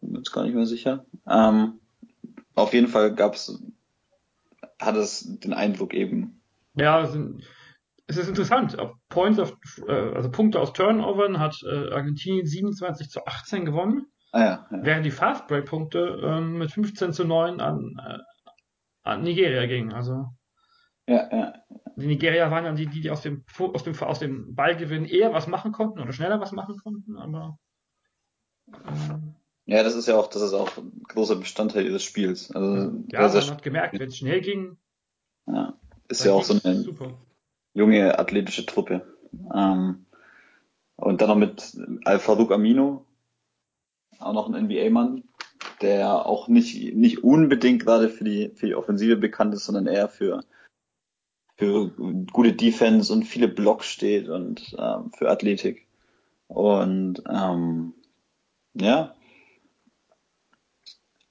Bin 0.00 0.14
jetzt 0.14 0.32
gar 0.32 0.44
nicht 0.44 0.54
mehr 0.54 0.66
sicher. 0.66 1.04
Ähm, 1.28 1.80
auf 2.54 2.72
jeden 2.72 2.88
Fall 2.88 3.14
gab's 3.14 3.62
hat 4.80 4.96
es 4.96 5.38
den 5.40 5.54
Eindruck 5.54 5.94
eben. 5.94 6.42
Ja, 6.74 7.02
es 8.06 8.16
ist 8.16 8.28
interessant. 8.28 8.78
Auf 8.78 8.92
Points 9.08 9.38
of, 9.38 9.56
äh, 9.86 9.92
also 9.92 10.30
Punkte 10.30 10.60
aus 10.60 10.72
Turnovern 10.72 11.38
hat 11.38 11.56
äh, 11.64 11.92
Argentinien 11.92 12.46
27 12.46 13.08
zu 13.08 13.24
18 13.26 13.64
gewonnen. 13.64 14.06
Ah, 14.32 14.40
ja, 14.40 14.66
ja. 14.70 14.78
Während 14.82 15.06
die 15.06 15.10
Fastbreak-Punkte 15.10 16.20
ähm, 16.22 16.58
mit 16.58 16.70
15 16.70 17.12
zu 17.12 17.24
9 17.24 17.60
an, 17.60 17.96
äh, 17.98 18.18
an 19.02 19.22
Nigeria 19.22 19.66
gingen. 19.66 19.92
Also 19.92 20.26
ja, 21.06 21.28
ja. 21.32 21.54
Die 21.96 22.06
Nigeria 22.06 22.50
waren 22.50 22.64
dann 22.64 22.76
die, 22.76 22.86
die 22.86 23.10
aus 23.10 23.22
dem, 23.22 23.44
aus 23.58 23.84
dem, 23.84 23.98
aus 24.00 24.18
dem 24.18 24.54
Ballgewinn 24.54 25.06
eher 25.06 25.32
was 25.32 25.46
machen 25.46 25.72
konnten 25.72 26.00
oder 26.00 26.12
schneller 26.12 26.40
was 26.40 26.52
machen 26.52 26.76
konnten, 26.76 27.16
aber 27.16 27.58
ähm, 28.86 29.36
Ja, 29.66 29.82
das 29.82 29.96
ist 29.96 30.06
ja 30.06 30.16
auch, 30.16 30.28
das 30.28 30.42
ist 30.42 30.52
auch 30.52 30.76
ein 30.76 31.02
großer 31.08 31.36
Bestandteil 31.36 31.86
ihres 31.86 32.04
Spiels. 32.04 32.52
Also, 32.52 32.92
Ja, 33.08 33.28
man 33.28 33.50
hat 33.50 33.62
gemerkt, 33.62 33.98
wenn 33.98 34.08
es 34.08 34.16
schnell 34.16 34.40
ging, 34.40 34.76
ja, 35.46 35.74
ist 36.08 36.24
ja 36.24 36.32
auch 36.32 36.44
so 36.44 36.58
eine 36.62 36.82
super. 36.82 37.18
junge 37.74 38.18
athletische 38.18 38.64
Truppe. 38.64 39.02
Ähm, 39.52 40.06
und 40.94 41.20
dann 41.20 41.28
noch 41.28 41.36
mit 41.36 41.76
Al-Farouk 42.04 42.52
Amino, 42.52 43.04
auch 44.20 44.32
noch 44.32 44.48
ein 44.48 44.64
NBA-Mann, 44.66 45.24
der 45.82 46.26
auch 46.26 46.46
nicht, 46.46 46.94
nicht 46.94 47.24
unbedingt 47.24 47.84
gerade 47.84 48.08
für 48.08 48.24
die, 48.24 48.50
für 48.54 48.66
die 48.66 48.76
Offensive 48.76 49.16
bekannt 49.16 49.52
ist, 49.52 49.64
sondern 49.64 49.88
eher 49.88 50.08
für, 50.08 50.44
für 51.56 51.90
gute 52.32 52.52
Defense 52.52 53.12
und 53.12 53.24
viele 53.24 53.48
Blocks 53.48 53.86
steht 53.86 54.28
und 54.28 54.76
ähm, 54.78 55.10
für 55.12 55.28
Athletik. 55.28 55.86
Und 56.46 57.24
ähm, 57.28 57.94
ja, 58.74 59.15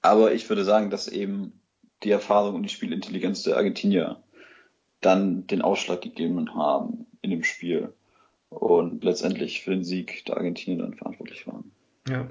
aber 0.06 0.32
ich 0.32 0.48
würde 0.48 0.64
sagen, 0.64 0.90
dass 0.90 1.08
eben 1.08 1.60
die 2.02 2.10
Erfahrung 2.10 2.54
und 2.54 2.62
die 2.62 2.68
Spielintelligenz 2.68 3.42
der 3.42 3.56
Argentinier 3.56 4.22
dann 5.00 5.46
den 5.46 5.62
Ausschlag 5.62 6.00
gegeben 6.00 6.54
haben 6.54 7.06
in 7.22 7.30
dem 7.30 7.42
Spiel 7.42 7.92
und 8.48 9.04
letztendlich 9.04 9.62
für 9.62 9.70
den 9.70 9.84
Sieg 9.84 10.24
der 10.26 10.36
Argentinier 10.36 10.82
dann 10.82 10.94
verantwortlich 10.94 11.46
waren. 11.46 11.72
Ja. 12.08 12.28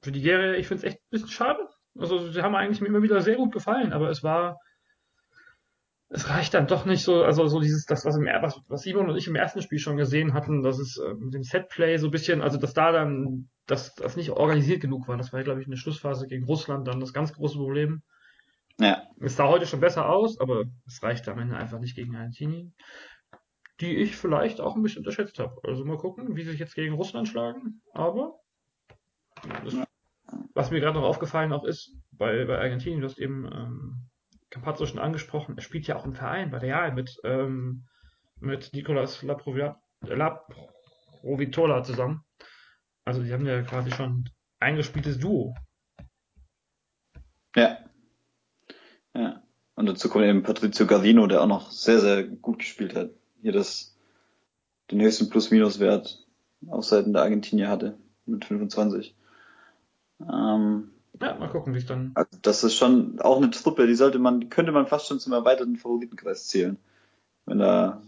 Für 0.00 0.12
die 0.12 0.20
Serie, 0.20 0.56
ich 0.56 0.66
finde 0.66 0.86
es 0.86 0.92
echt 0.92 0.98
ein 0.98 1.10
bisschen 1.10 1.28
schade. 1.28 1.68
Also, 1.96 2.30
sie 2.30 2.42
haben 2.42 2.54
eigentlich 2.54 2.80
mir 2.80 2.88
immer 2.88 3.02
wieder 3.02 3.20
sehr 3.20 3.36
gut 3.36 3.52
gefallen, 3.52 3.92
aber 3.92 4.10
es 4.10 4.22
war, 4.22 4.60
es 6.14 6.28
reicht 6.28 6.52
dann 6.52 6.66
doch 6.66 6.84
nicht 6.84 7.02
so, 7.02 7.24
also 7.24 7.46
so 7.46 7.58
dieses, 7.58 7.86
das, 7.86 8.04
was, 8.04 8.16
im, 8.16 8.26
was, 8.26 8.60
was 8.68 8.82
Simon 8.82 9.08
und 9.08 9.16
ich 9.16 9.28
im 9.28 9.34
ersten 9.34 9.62
Spiel 9.62 9.78
schon 9.78 9.96
gesehen 9.96 10.34
hatten, 10.34 10.62
dass 10.62 10.78
es 10.78 10.98
äh, 10.98 11.14
mit 11.14 11.32
dem 11.32 11.42
Setplay 11.42 11.96
so 11.96 12.08
ein 12.08 12.10
bisschen, 12.10 12.42
also 12.42 12.58
dass 12.58 12.74
da 12.74 12.92
dann, 12.92 13.48
dass 13.66 13.94
das 13.94 14.14
nicht 14.16 14.30
organisiert 14.30 14.82
genug 14.82 15.08
war. 15.08 15.16
Das 15.16 15.32
war, 15.32 15.42
glaube 15.42 15.60
ich, 15.60 15.66
in 15.66 15.70
der 15.70 15.78
Schlussphase 15.78 16.26
gegen 16.26 16.44
Russland 16.44 16.86
dann 16.86 17.00
das 17.00 17.14
ganz 17.14 17.32
große 17.32 17.56
Problem. 17.56 18.02
Ja, 18.78 19.02
Es 19.20 19.36
sah 19.36 19.48
heute 19.48 19.66
schon 19.66 19.80
besser 19.80 20.08
aus, 20.08 20.38
aber 20.38 20.64
es 20.86 21.02
reicht 21.02 21.26
am 21.28 21.38
Ende 21.38 21.56
einfach 21.56 21.78
nicht 21.78 21.96
gegen 21.96 22.14
Argentinien, 22.14 22.74
die 23.80 23.96
ich 23.96 24.14
vielleicht 24.14 24.60
auch 24.60 24.76
ein 24.76 24.82
bisschen 24.82 25.00
unterschätzt 25.00 25.38
habe. 25.38 25.60
Also 25.64 25.84
mal 25.86 25.96
gucken, 25.96 26.36
wie 26.36 26.42
sie 26.42 26.50
sich 26.50 26.60
jetzt 26.60 26.74
gegen 26.74 26.94
Russland 26.94 27.26
schlagen. 27.26 27.80
Aber 27.94 28.38
das, 29.64 29.76
was 30.52 30.70
mir 30.70 30.80
gerade 30.80 30.98
noch 30.98 31.06
aufgefallen 31.06 31.54
auch 31.54 31.64
ist, 31.64 31.96
bei, 32.10 32.44
bei 32.44 32.58
Argentinien, 32.58 33.00
du 33.00 33.06
hast 33.06 33.18
eben 33.18 33.46
ähm, 33.46 34.10
Campazzo 34.52 34.84
schon 34.84 34.98
angesprochen, 34.98 35.56
er 35.56 35.62
spielt 35.62 35.86
ja 35.86 35.96
auch 35.96 36.04
im 36.04 36.14
Verein 36.14 36.50
bei 36.50 36.58
Real 36.58 36.92
mit, 36.92 37.18
ähm, 37.24 37.86
mit 38.38 38.72
Nicolas 38.74 39.22
Laprovia- 39.22 39.80
Laprovitola 40.02 41.82
zusammen. 41.82 42.24
Also 43.04 43.22
die 43.22 43.32
haben 43.32 43.46
ja 43.46 43.62
quasi 43.62 43.90
schon 43.90 44.10
ein 44.12 44.30
eingespieltes 44.60 45.18
Duo. 45.18 45.54
ja, 47.56 47.78
ja. 49.14 49.42
Und 49.74 49.86
dazu 49.86 50.10
kommt 50.10 50.26
eben 50.26 50.42
Patrizio 50.42 50.86
Gardino, 50.86 51.26
der 51.26 51.40
auch 51.40 51.46
noch 51.46 51.70
sehr, 51.70 52.00
sehr 52.00 52.24
gut 52.24 52.58
gespielt 52.58 52.94
hat. 52.94 53.10
Hier 53.40 53.52
das, 53.52 53.96
den 54.90 55.00
höchsten 55.00 55.30
Plus-Minus-Wert 55.30 56.26
auf 56.68 56.84
Seiten 56.84 57.14
der 57.14 57.22
Argentinier 57.22 57.68
hatte 57.68 57.98
mit 58.26 58.44
25. 58.44 59.16
Ähm, 60.20 60.90
Ja, 61.22 61.36
mal 61.36 61.48
gucken, 61.48 61.74
wie 61.74 61.78
es 61.78 61.86
dann. 61.86 62.12
also 62.14 62.38
das 62.42 62.64
ist 62.64 62.76
schon 62.76 63.20
auch 63.20 63.36
eine 63.36 63.50
Truppe, 63.50 63.86
die 63.86 63.94
sollte 63.94 64.18
man, 64.18 64.40
die 64.40 64.48
könnte 64.48 64.72
man 64.72 64.86
fast 64.86 65.06
schon 65.06 65.20
zum 65.20 65.32
erweiterten 65.32 65.76
Favoritenkreis 65.76 66.48
zählen, 66.48 66.78
wenn 67.46 67.58
da 67.58 68.02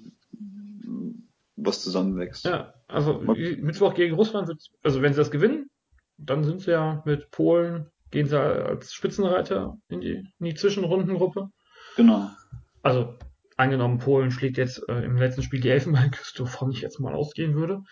was 1.56 1.82
zusammenwächst. 1.82 2.44
Ja, 2.44 2.74
also 2.88 3.20
Mittwoch 3.20 3.94
gegen 3.94 4.14
Russland 4.14 4.48
wird, 4.48 4.60
also 4.82 5.00
wenn 5.02 5.12
sie 5.12 5.18
das 5.18 5.30
gewinnen, 5.30 5.70
dann 6.18 6.44
sind 6.44 6.60
sie 6.60 6.72
ja 6.72 7.02
mit 7.04 7.30
Polen, 7.30 7.90
gehen 8.10 8.26
sie 8.26 8.38
als 8.38 8.92
Spitzenreiter 8.92 9.78
in 9.88 10.00
die, 10.00 10.28
in 10.38 10.46
die 10.46 10.54
Zwischenrundengruppe. 10.54 11.50
Genau. 11.96 12.30
Also 12.82 13.14
angenommen, 13.56 13.98
Polen 13.98 14.30
schlägt 14.30 14.56
jetzt 14.58 14.88
äh, 14.88 15.04
im 15.04 15.16
letzten 15.16 15.42
Spiel 15.42 15.60
die 15.60 15.70
Elfenbeinküste, 15.70 16.42
wovon 16.42 16.72
ich 16.72 16.80
jetzt 16.80 17.00
mal 17.00 17.14
ausgehen 17.14 17.54
würde. 17.54 17.82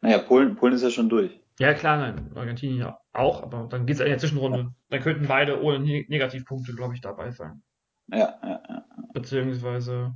Naja, 0.00 0.18
Polen, 0.18 0.56
Polen 0.56 0.74
ist 0.74 0.82
ja 0.82 0.90
schon 0.90 1.08
durch. 1.08 1.40
Ja, 1.58 1.74
klar, 1.74 1.96
nein, 1.98 2.36
Argentinien 2.36 2.78
ja 2.78 3.00
auch, 3.12 3.42
aber 3.42 3.66
dann 3.68 3.84
geht's 3.84 3.98
ja 3.98 4.04
in 4.06 4.12
der 4.12 4.18
Zwischenrunde. 4.18 4.74
Dann 4.90 5.00
könnten 5.00 5.26
beide 5.26 5.60
ohne 5.60 5.80
Ne- 5.80 6.06
Negativpunkte, 6.08 6.74
glaube 6.74 6.94
ich, 6.94 7.00
dabei 7.00 7.30
sein. 7.32 7.62
Ja, 8.08 8.38
ja, 8.42 8.62
ja. 8.68 8.84
Beziehungsweise, 9.12 10.14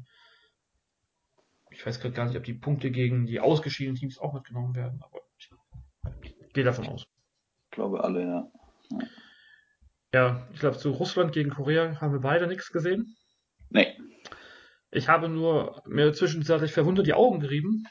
ich 1.71 1.85
weiß 1.85 2.01
gerade 2.01 2.15
gar 2.15 2.27
nicht, 2.27 2.37
ob 2.37 2.45
die 2.45 2.55
Punkte 2.55 2.91
gegen 2.91 3.27
die 3.27 3.41
ausgeschiedenen 3.41 3.97
Teams 3.97 4.19
auch 4.19 4.33
mitgenommen 4.35 4.75
werden, 4.77 5.03
aber 5.03 5.21
ich 6.23 6.53
gehe 6.53 6.65
davon 6.65 6.87
aus. 6.87 7.03
Ich 7.03 7.71
glaube 7.73 8.05
alle, 8.05 8.23
ja. 8.23 8.53
Ja, 10.15 10.47
ich 10.53 10.61
glaube, 10.61 10.77
zu 10.77 10.91
Russland 10.91 11.33
gegen 11.33 11.51
Korea 11.51 12.01
haben 12.01 12.13
wir 12.13 12.21
beide 12.21 12.47
nichts 12.47 12.71
gesehen. 12.71 13.17
Nee. 13.71 13.99
Ich 14.91 15.09
habe 15.09 15.29
nur 15.29 15.83
mir 15.87 16.13
zwischenzeitlich 16.13 16.73
verwundert 16.73 17.07
die 17.07 17.15
Augen 17.15 17.41
gerieben, 17.41 17.85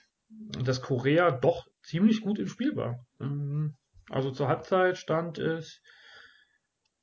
dass 0.64 0.84
Korea 0.84 1.32
doch 1.32 1.66
ziemlich 1.84 2.22
gut 2.22 2.40
im 2.40 2.48
Spiel 2.48 2.76
war. 2.76 3.06
Ähm, 3.20 3.76
Also 4.10 4.32
zur 4.32 4.48
Halbzeit 4.48 4.98
stand 4.98 5.38
es, 5.38 5.82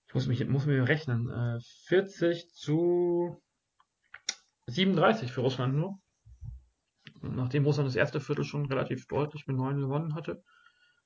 ich 0.06 0.14
muss 0.14 0.26
mich 0.26 0.46
muss 0.46 0.66
mir 0.66 0.86
rechnen, 0.88 1.30
äh, 1.30 1.58
40 1.86 2.50
zu 2.52 3.40
37 4.66 5.32
für 5.32 5.40
Russland 5.42 5.74
nur. 5.74 5.98
Nachdem 7.22 7.64
Russland 7.64 7.88
das 7.88 7.96
erste 7.96 8.20
Viertel 8.20 8.44
schon 8.44 8.66
relativ 8.66 9.06
deutlich 9.06 9.46
mit 9.46 9.56
9 9.56 9.80
gewonnen 9.80 10.14
hatte, 10.14 10.42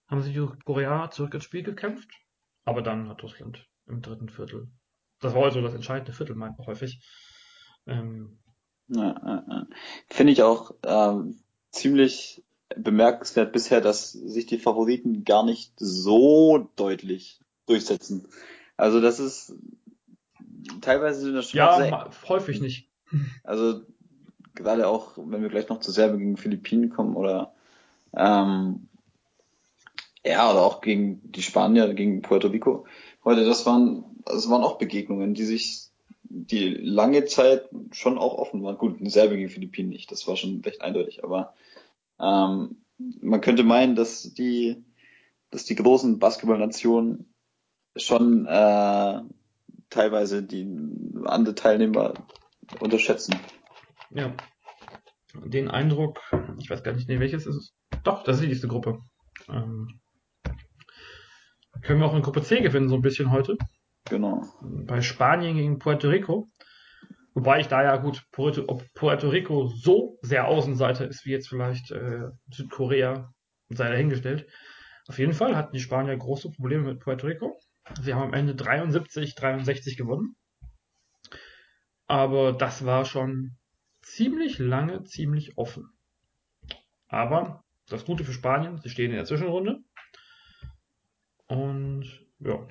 haben 0.08 0.20
sich 0.20 0.34
die 0.34 0.46
Koreaner 0.64 1.10
zurück 1.10 1.34
ins 1.34 1.44
Spiel 1.44 1.62
gekämpft. 1.62 2.10
Aber 2.64 2.82
dann 2.82 3.08
hat 3.08 3.22
Russland 3.22 3.66
im 3.86 4.02
dritten 4.02 4.28
Viertel, 4.28 4.70
das 5.20 5.34
war 5.34 5.44
also 5.44 5.60
das 5.62 5.74
entscheidende 5.74 6.12
Viertel, 6.12 6.36
meint 6.36 6.58
man 6.58 6.66
häufig, 6.66 7.00
ähm. 7.86 8.38
Finde 10.08 10.32
ich 10.32 10.42
auch 10.42 10.72
ähm, 10.84 11.42
ziemlich 11.70 12.44
bemerkenswert 12.76 13.52
bisher, 13.52 13.80
dass 13.80 14.12
sich 14.12 14.46
die 14.46 14.58
Favoriten 14.58 15.24
gar 15.24 15.44
nicht 15.44 15.72
so 15.76 16.68
deutlich 16.76 17.40
durchsetzen. 17.66 18.28
Also 18.76 19.00
das 19.00 19.20
ist 19.20 19.54
teilweise 20.80 21.20
sind 21.20 21.34
das 21.34 21.50
schon 21.50 21.58
ja, 21.58 21.76
sehr, 21.76 22.10
häufig 22.28 22.60
nicht. 22.60 22.88
also 23.44 23.82
gerade 24.54 24.88
auch, 24.88 25.12
wenn 25.16 25.42
wir 25.42 25.48
gleich 25.48 25.68
noch 25.68 25.80
zu 25.80 25.90
Serbien 25.90 26.18
gegen 26.18 26.36
Philippinen 26.36 26.90
kommen 26.90 27.16
oder 27.16 27.52
ähm, 28.14 28.88
ja, 30.24 30.50
oder 30.50 30.62
auch 30.62 30.80
gegen 30.80 31.20
die 31.32 31.42
Spanier, 31.42 31.94
gegen 31.94 32.22
Puerto 32.22 32.48
Rico. 32.48 32.84
Heute, 33.24 33.44
das 33.44 33.66
waren, 33.66 34.04
das 34.24 34.48
waren 34.48 34.62
auch 34.62 34.78
Begegnungen, 34.78 35.34
die 35.34 35.44
sich, 35.44 35.88
die 36.22 36.68
lange 36.68 37.24
Zeit 37.24 37.68
schon 37.90 38.18
auch 38.18 38.34
offen 38.34 38.62
waren. 38.62 38.78
Gut, 38.78 38.98
Serbien 39.10 39.40
gegen 39.40 39.50
Philippinen 39.50 39.88
nicht, 39.88 40.12
das 40.12 40.26
war 40.28 40.36
schon 40.36 40.60
recht 40.60 40.80
eindeutig, 40.80 41.24
aber 41.24 41.54
ähm, 42.22 42.84
man 43.20 43.40
könnte 43.40 43.64
meinen, 43.64 43.96
dass 43.96 44.32
die, 44.34 44.84
dass 45.50 45.64
die 45.64 45.74
großen 45.74 46.18
Basketballnationen 46.18 47.34
schon 47.96 48.46
äh, 48.46 49.20
teilweise 49.90 50.42
die 50.42 50.66
andere 51.24 51.54
Teilnehmer 51.54 52.14
unterschätzen. 52.80 53.34
Ja. 54.10 54.34
Den 55.44 55.70
Eindruck, 55.70 56.20
ich 56.58 56.68
weiß 56.68 56.82
gar 56.82 56.92
nicht, 56.92 57.08
nee, 57.08 57.18
welches 57.18 57.46
ist 57.46 57.56
es? 57.56 57.74
Doch, 58.04 58.22
das 58.22 58.36
ist 58.36 58.42
die 58.42 58.48
nächste 58.48 58.68
Gruppe. 58.68 59.00
Ähm, 59.48 60.00
können 61.82 62.00
wir 62.00 62.06
auch 62.06 62.14
in 62.14 62.22
Gruppe 62.22 62.42
C 62.42 62.60
gewinnen, 62.60 62.88
so 62.88 62.96
ein 62.96 63.02
bisschen 63.02 63.30
heute. 63.32 63.56
Genau. 64.08 64.44
Bei 64.60 65.00
Spanien 65.00 65.56
gegen 65.56 65.78
Puerto 65.78 66.08
Rico. 66.08 66.48
Wobei 67.34 67.60
ich 67.60 67.68
da 67.68 67.82
ja 67.82 67.96
gut, 67.96 68.26
ob 68.36 68.84
Puerto 68.94 69.28
Rico 69.28 69.66
so 69.66 70.18
sehr 70.22 70.48
Außenseiter 70.48 71.08
ist 71.08 71.24
wie 71.24 71.30
jetzt 71.30 71.48
vielleicht 71.48 71.90
äh, 71.90 72.28
Südkorea, 72.50 73.32
sei 73.70 73.88
dahingestellt. 73.88 74.46
Auf 75.08 75.18
jeden 75.18 75.32
Fall 75.32 75.56
hatten 75.56 75.72
die 75.72 75.80
Spanier 75.80 76.16
große 76.16 76.50
Probleme 76.50 76.84
mit 76.84 77.00
Puerto 77.00 77.26
Rico. 77.26 77.58
Sie 78.00 78.12
haben 78.14 78.22
am 78.22 78.34
Ende 78.34 78.54
73, 78.54 79.34
63 79.34 79.96
gewonnen. 79.96 80.36
Aber 82.06 82.52
das 82.52 82.84
war 82.84 83.04
schon 83.04 83.56
ziemlich 84.02 84.58
lange, 84.58 85.02
ziemlich 85.04 85.56
offen. 85.56 85.88
Aber 87.08 87.64
das 87.88 88.04
Gute 88.04 88.24
für 88.24 88.32
Spanien, 88.32 88.78
sie 88.78 88.90
stehen 88.90 89.10
in 89.10 89.16
der 89.16 89.24
Zwischenrunde. 89.24 89.78
Und 91.46 92.04
ja. 92.38 92.66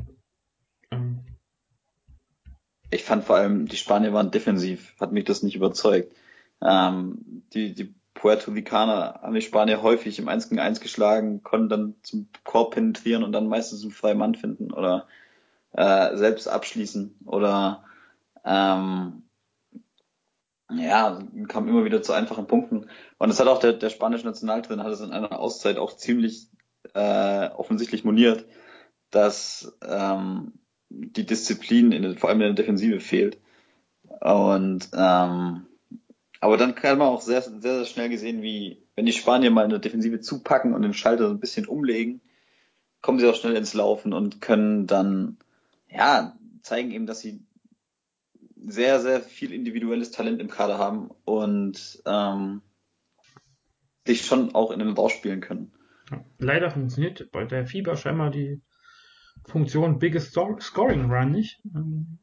Ich 2.91 3.03
fand 3.03 3.23
vor 3.23 3.37
allem, 3.37 3.67
die 3.67 3.77
Spanier 3.77 4.13
waren 4.13 4.31
defensiv, 4.31 4.93
hat 4.99 5.13
mich 5.13 5.23
das 5.23 5.43
nicht 5.43 5.55
überzeugt. 5.55 6.13
Ähm, 6.61 7.43
die, 7.53 7.73
die 7.73 7.95
Puerto 8.13 8.51
Ricaner 8.51 9.19
haben 9.21 9.33
die 9.33 9.41
Spanier 9.41 9.81
häufig 9.81 10.19
im 10.19 10.27
1 10.27 10.49
gegen 10.49 10.59
1 10.59 10.81
geschlagen, 10.81 11.41
konnten 11.41 11.69
dann 11.69 11.95
zum 12.03 12.27
Korb 12.43 12.75
penetrieren 12.75 13.23
und 13.23 13.31
dann 13.31 13.47
meistens 13.47 13.81
einen 13.81 13.91
freien 13.91 14.17
Mann 14.17 14.35
finden 14.35 14.71
oder 14.71 15.07
äh, 15.71 16.17
selbst 16.17 16.47
abschließen 16.47 17.17
oder 17.25 17.85
ähm, 18.43 19.23
ja, 20.69 21.19
kam 21.47 21.67
immer 21.67 21.85
wieder 21.85 22.01
zu 22.01 22.13
einfachen 22.13 22.47
Punkten. 22.47 22.89
Und 23.17 23.29
das 23.29 23.39
hat 23.39 23.47
auch 23.47 23.59
der, 23.59 23.73
der 23.73 23.89
spanische 23.89 24.25
Nationaltrainer 24.25 24.83
hat 24.83 24.91
es 24.91 25.01
in 25.01 25.11
einer 25.11 25.39
Auszeit 25.39 25.77
auch 25.77 25.95
ziemlich 25.95 26.49
äh, 26.93 27.47
offensichtlich 27.49 28.03
moniert, 28.03 28.45
dass 29.09 29.77
ähm, 29.85 30.53
die 30.91 31.25
Disziplin 31.25 31.91
in, 31.91 32.17
vor 32.17 32.29
allem 32.29 32.41
in 32.41 32.55
der 32.55 32.63
Defensive 32.63 32.99
fehlt. 32.99 33.37
Und 34.19 34.89
ähm, 34.93 35.65
aber 36.39 36.57
dann 36.57 36.75
kann 36.75 36.97
man 36.97 37.07
auch 37.07 37.21
sehr, 37.21 37.41
sehr, 37.41 37.61
sehr 37.61 37.85
schnell 37.85 38.09
gesehen, 38.09 38.41
wie 38.41 38.83
wenn 38.95 39.05
die 39.05 39.13
Spanier 39.13 39.51
mal 39.51 39.63
in 39.63 39.69
der 39.69 39.79
Defensive 39.79 40.19
zupacken 40.19 40.73
und 40.73 40.81
den 40.81 40.93
Schalter 40.93 41.27
so 41.27 41.33
ein 41.33 41.39
bisschen 41.39 41.67
umlegen, 41.67 42.21
kommen 43.01 43.19
sie 43.19 43.27
auch 43.27 43.35
schnell 43.35 43.55
ins 43.55 43.73
Laufen 43.73 44.11
und 44.11 44.41
können 44.41 44.87
dann 44.87 45.37
ja 45.87 46.35
zeigen 46.63 46.91
eben, 46.91 47.05
dass 47.05 47.19
sie 47.19 47.45
sehr, 48.63 48.99
sehr 48.99 49.21
viel 49.21 49.53
individuelles 49.53 50.11
Talent 50.11 50.41
im 50.41 50.49
Kader 50.49 50.77
haben 50.77 51.11
und 51.25 52.01
ähm, 52.05 52.61
sich 54.05 54.25
schon 54.25 54.53
auch 54.55 54.71
in 54.71 54.79
den 54.79 54.89
rausspielen 54.89 55.41
können. 55.41 55.71
Leider 56.37 56.69
funktioniert 56.69 57.31
bei 57.31 57.45
der 57.45 57.65
Fieber 57.65 57.95
scheinbar 57.95 58.29
die 58.31 58.61
Funktion 59.45 59.99
Biggest 59.99 60.33
Scoring 60.33 61.11
Run 61.11 61.31
nicht. 61.31 61.61
Ähm, 61.75 62.19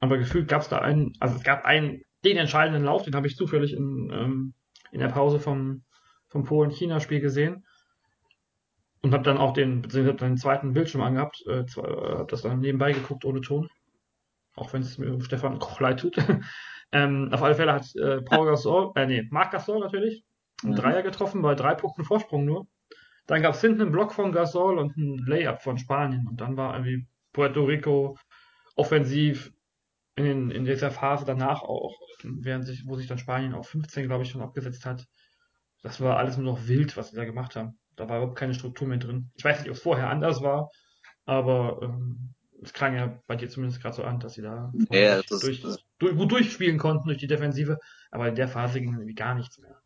aber 0.00 0.18
gefühlt 0.18 0.48
gab 0.48 0.62
es 0.62 0.68
da 0.68 0.78
einen, 0.78 1.12
also 1.20 1.36
es 1.36 1.42
gab 1.42 1.64
einen, 1.64 2.02
den 2.24 2.36
entscheidenden 2.36 2.84
Lauf, 2.84 3.02
den 3.02 3.14
habe 3.14 3.26
ich 3.26 3.36
zufällig 3.36 3.72
in, 3.72 4.10
ähm, 4.12 4.54
in 4.92 5.00
der 5.00 5.08
Pause 5.08 5.40
vom, 5.40 5.84
vom 6.28 6.44
Polen-China-Spiel 6.44 7.20
gesehen. 7.20 7.64
Und 9.02 9.14
habe 9.14 9.22
dann 9.22 9.38
auch 9.38 9.54
den, 9.54 9.80
beziehungsweise 9.80 10.18
den 10.18 10.36
zweiten 10.36 10.74
Bildschirm 10.74 11.00
angehabt, 11.00 11.42
äh, 11.46 11.64
habe 11.64 12.26
das 12.28 12.42
dann 12.42 12.60
nebenbei 12.60 12.92
geguckt 12.92 13.24
ohne 13.24 13.40
Ton. 13.40 13.68
Auch 14.56 14.72
wenn 14.72 14.82
es 14.82 14.98
mir 14.98 15.18
Stefan 15.22 15.58
Koch 15.58 15.80
leid 15.80 16.00
tut. 16.00 16.16
ähm, 16.92 17.30
auf 17.32 17.42
alle 17.42 17.54
Fälle 17.54 17.72
hat 17.72 17.86
äh, 17.96 18.20
Paul 18.20 18.46
Gasol, 18.50 18.92
äh, 18.96 19.06
nee, 19.06 19.26
Marc 19.30 19.52
Gasol 19.52 19.80
natürlich, 19.80 20.24
einen 20.62 20.72
mhm. 20.72 20.76
Dreier 20.76 21.02
getroffen 21.02 21.40
bei 21.40 21.54
drei 21.54 21.74
Punkten 21.74 22.04
Vorsprung 22.04 22.44
nur. 22.44 22.66
Dann 23.26 23.42
gab 23.42 23.54
es 23.54 23.60
hinten 23.60 23.82
einen 23.82 23.92
Block 23.92 24.12
von 24.12 24.32
Gasol 24.32 24.78
und 24.78 24.96
einen 24.96 25.18
Layup 25.18 25.62
von 25.62 25.78
Spanien. 25.78 26.26
Und 26.28 26.40
dann 26.40 26.56
war 26.56 26.74
irgendwie 26.74 27.06
Puerto 27.32 27.64
Rico 27.64 28.16
offensiv 28.76 29.52
in, 30.16 30.50
in 30.50 30.64
dieser 30.64 30.90
Phase 30.90 31.24
danach 31.24 31.62
auch, 31.62 31.96
während 32.22 32.66
sich, 32.66 32.86
wo 32.86 32.96
sich 32.96 33.06
dann 33.06 33.18
Spanien 33.18 33.54
auf 33.54 33.68
15, 33.68 34.06
glaube 34.06 34.24
ich, 34.24 34.30
schon 34.30 34.42
abgesetzt 34.42 34.84
hat. 34.86 35.06
Das 35.82 36.00
war 36.00 36.18
alles 36.18 36.36
nur 36.36 36.52
noch 36.52 36.68
wild, 36.68 36.96
was 36.96 37.10
sie 37.10 37.16
da 37.16 37.24
gemacht 37.24 37.56
haben. 37.56 37.78
Da 37.96 38.08
war 38.08 38.18
überhaupt 38.18 38.38
keine 38.38 38.54
Struktur 38.54 38.88
mehr 38.88 38.98
drin. 38.98 39.30
Ich 39.34 39.44
weiß 39.44 39.60
nicht, 39.60 39.70
ob 39.70 39.76
es 39.76 39.82
vorher 39.82 40.10
anders 40.10 40.42
war, 40.42 40.70
aber 41.24 41.80
ähm, 41.82 42.34
es 42.62 42.72
klang 42.72 42.94
ja 42.94 43.18
bei 43.26 43.36
dir 43.36 43.48
zumindest 43.48 43.80
gerade 43.80 43.96
so 43.96 44.04
an, 44.04 44.20
dass 44.20 44.34
sie 44.34 44.42
da 44.42 44.72
ja, 44.90 45.22
durch, 45.22 45.62
durch, 45.98 46.16
gut 46.16 46.32
durchspielen 46.32 46.78
konnten 46.78 47.06
durch 47.06 47.18
die 47.18 47.26
Defensive, 47.26 47.78
aber 48.10 48.28
in 48.28 48.34
der 48.34 48.48
Phase 48.48 48.80
ging 48.80 48.92
irgendwie 48.92 49.14
gar 49.14 49.34
nichts 49.34 49.58
mehr. 49.58 49.79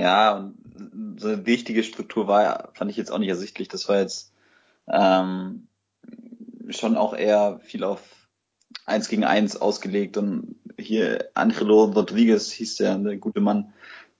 Ja, 0.00 0.38
und 0.38 1.20
so 1.20 1.28
eine 1.28 1.44
wichtige 1.44 1.82
Struktur 1.82 2.26
war, 2.26 2.70
fand 2.72 2.90
ich 2.90 2.96
jetzt 2.96 3.12
auch 3.12 3.18
nicht 3.18 3.28
ersichtlich. 3.28 3.68
Das 3.68 3.86
war 3.86 4.00
jetzt 4.00 4.32
ähm, 4.88 5.68
schon 6.70 6.96
auch 6.96 7.12
eher 7.12 7.60
viel 7.62 7.84
auf 7.84 8.00
eins 8.86 9.10
gegen 9.10 9.24
eins 9.24 9.60
ausgelegt 9.60 10.16
und 10.16 10.56
hier 10.78 11.28
Angelo 11.34 11.84
Rodriguez 11.84 12.50
hieß 12.50 12.76
der, 12.76 12.96
der 12.96 13.18
gute 13.18 13.42
Mann, 13.42 13.74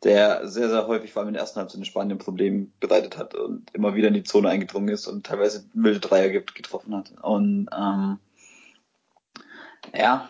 der 0.05 0.47
sehr, 0.49 0.69
sehr 0.69 0.87
häufig 0.87 1.15
vor 1.15 1.21
allem 1.21 1.29
in 1.29 1.35
der 1.35 1.41
ersten 1.41 1.61
Halbzeit 1.61 1.79
in 1.79 1.87
Spanien 1.87 2.19
Probleme 2.19 2.67
bereitet 2.79 3.17
hat 3.17 3.35
und 3.35 3.75
immer 3.75 3.95
wieder 3.95 4.09
in 4.09 4.15
die 4.15 4.23
Zone 4.23 4.51
eingedrungen 4.51 4.91
ist 4.91 5.07
und 5.07 5.25
teilweise 5.25 5.65
wilde 5.73 6.01
Dreier 6.01 6.29
getroffen 6.29 6.95
hat. 6.95 7.11
Und 7.23 7.71
ähm, 7.75 8.19
ja, 9.95 10.29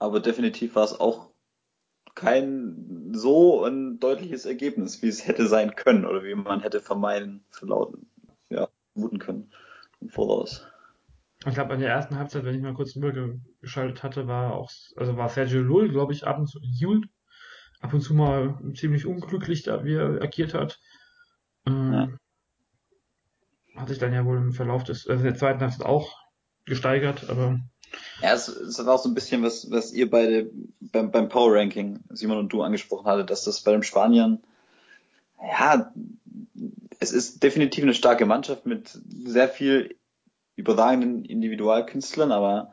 aber 0.00 0.18
definitiv 0.18 0.74
war 0.74 0.82
es 0.82 0.98
auch 0.98 1.30
kein 2.16 3.12
so 3.12 3.64
ein 3.64 4.00
deutliches 4.00 4.46
Ergebnis, 4.46 5.02
wie 5.02 5.08
es 5.08 5.28
hätte 5.28 5.46
sein 5.46 5.76
können 5.76 6.04
oder 6.04 6.24
wie 6.24 6.34
man 6.34 6.60
hätte 6.60 6.80
vermeiden, 6.80 7.44
verlauten, 7.50 8.10
ja, 8.50 8.68
vermuten 8.92 9.18
können 9.18 9.52
im 10.00 10.08
Voraus. 10.08 10.66
Ich 11.46 11.54
glaube, 11.54 11.74
in 11.74 11.80
der 11.80 11.90
ersten 11.90 12.16
Halbzeit, 12.16 12.44
wenn 12.44 12.56
ich 12.56 12.62
mal 12.62 12.74
kurz 12.74 12.98
geschaltet 13.60 14.02
hatte, 14.02 14.26
war 14.26 14.54
auch, 14.54 14.70
also 14.96 15.16
war 15.16 15.28
Sergio 15.28 15.60
Lull, 15.60 15.90
glaube 15.90 16.12
ich, 16.12 16.26
ab 16.26 16.38
und 16.38 16.48
zu, 16.48 16.58
Jul, 16.62 17.02
ab 17.80 17.92
und 17.92 18.00
zu 18.00 18.14
mal 18.14 18.58
ziemlich 18.74 19.06
unglücklich, 19.06 19.62
da 19.62 19.84
wie 19.84 19.94
er 19.94 20.22
agiert 20.22 20.54
hat. 20.54 20.80
Ähm, 21.66 21.92
ja. 21.92 22.08
Hat 23.76 23.88
sich 23.88 23.98
dann 23.98 24.14
ja 24.14 24.24
wohl 24.24 24.38
im 24.38 24.52
Verlauf 24.52 24.84
des, 24.84 25.06
also 25.06 25.20
in 25.20 25.30
der 25.30 25.38
zweiten 25.38 25.60
Halbzeit 25.60 25.86
auch 25.86 26.18
gesteigert, 26.64 27.28
aber. 27.28 27.60
Ja, 28.22 28.32
es, 28.32 28.48
es 28.48 28.84
war 28.84 28.94
auch 28.94 29.02
so 29.02 29.08
ein 29.08 29.14
bisschen, 29.14 29.42
was, 29.42 29.70
was 29.70 29.92
ihr 29.92 30.10
beide 30.10 30.50
beim, 30.80 31.10
beim 31.10 31.28
Power 31.28 31.54
Ranking, 31.54 32.00
Simon 32.10 32.38
und 32.38 32.52
du 32.52 32.62
angesprochen 32.62 33.06
hattet, 33.06 33.30
dass 33.30 33.44
das 33.44 33.60
bei 33.60 33.72
den 33.72 33.82
Spaniern, 33.82 34.42
ja, 35.40 35.92
es 36.98 37.12
ist 37.12 37.42
definitiv 37.42 37.84
eine 37.84 37.94
starke 37.94 38.26
Mannschaft 38.26 38.66
mit 38.66 38.98
sehr 39.24 39.48
viel 39.48 39.96
überragenden 40.56 41.24
Individualkünstlern, 41.24 42.32
aber 42.32 42.72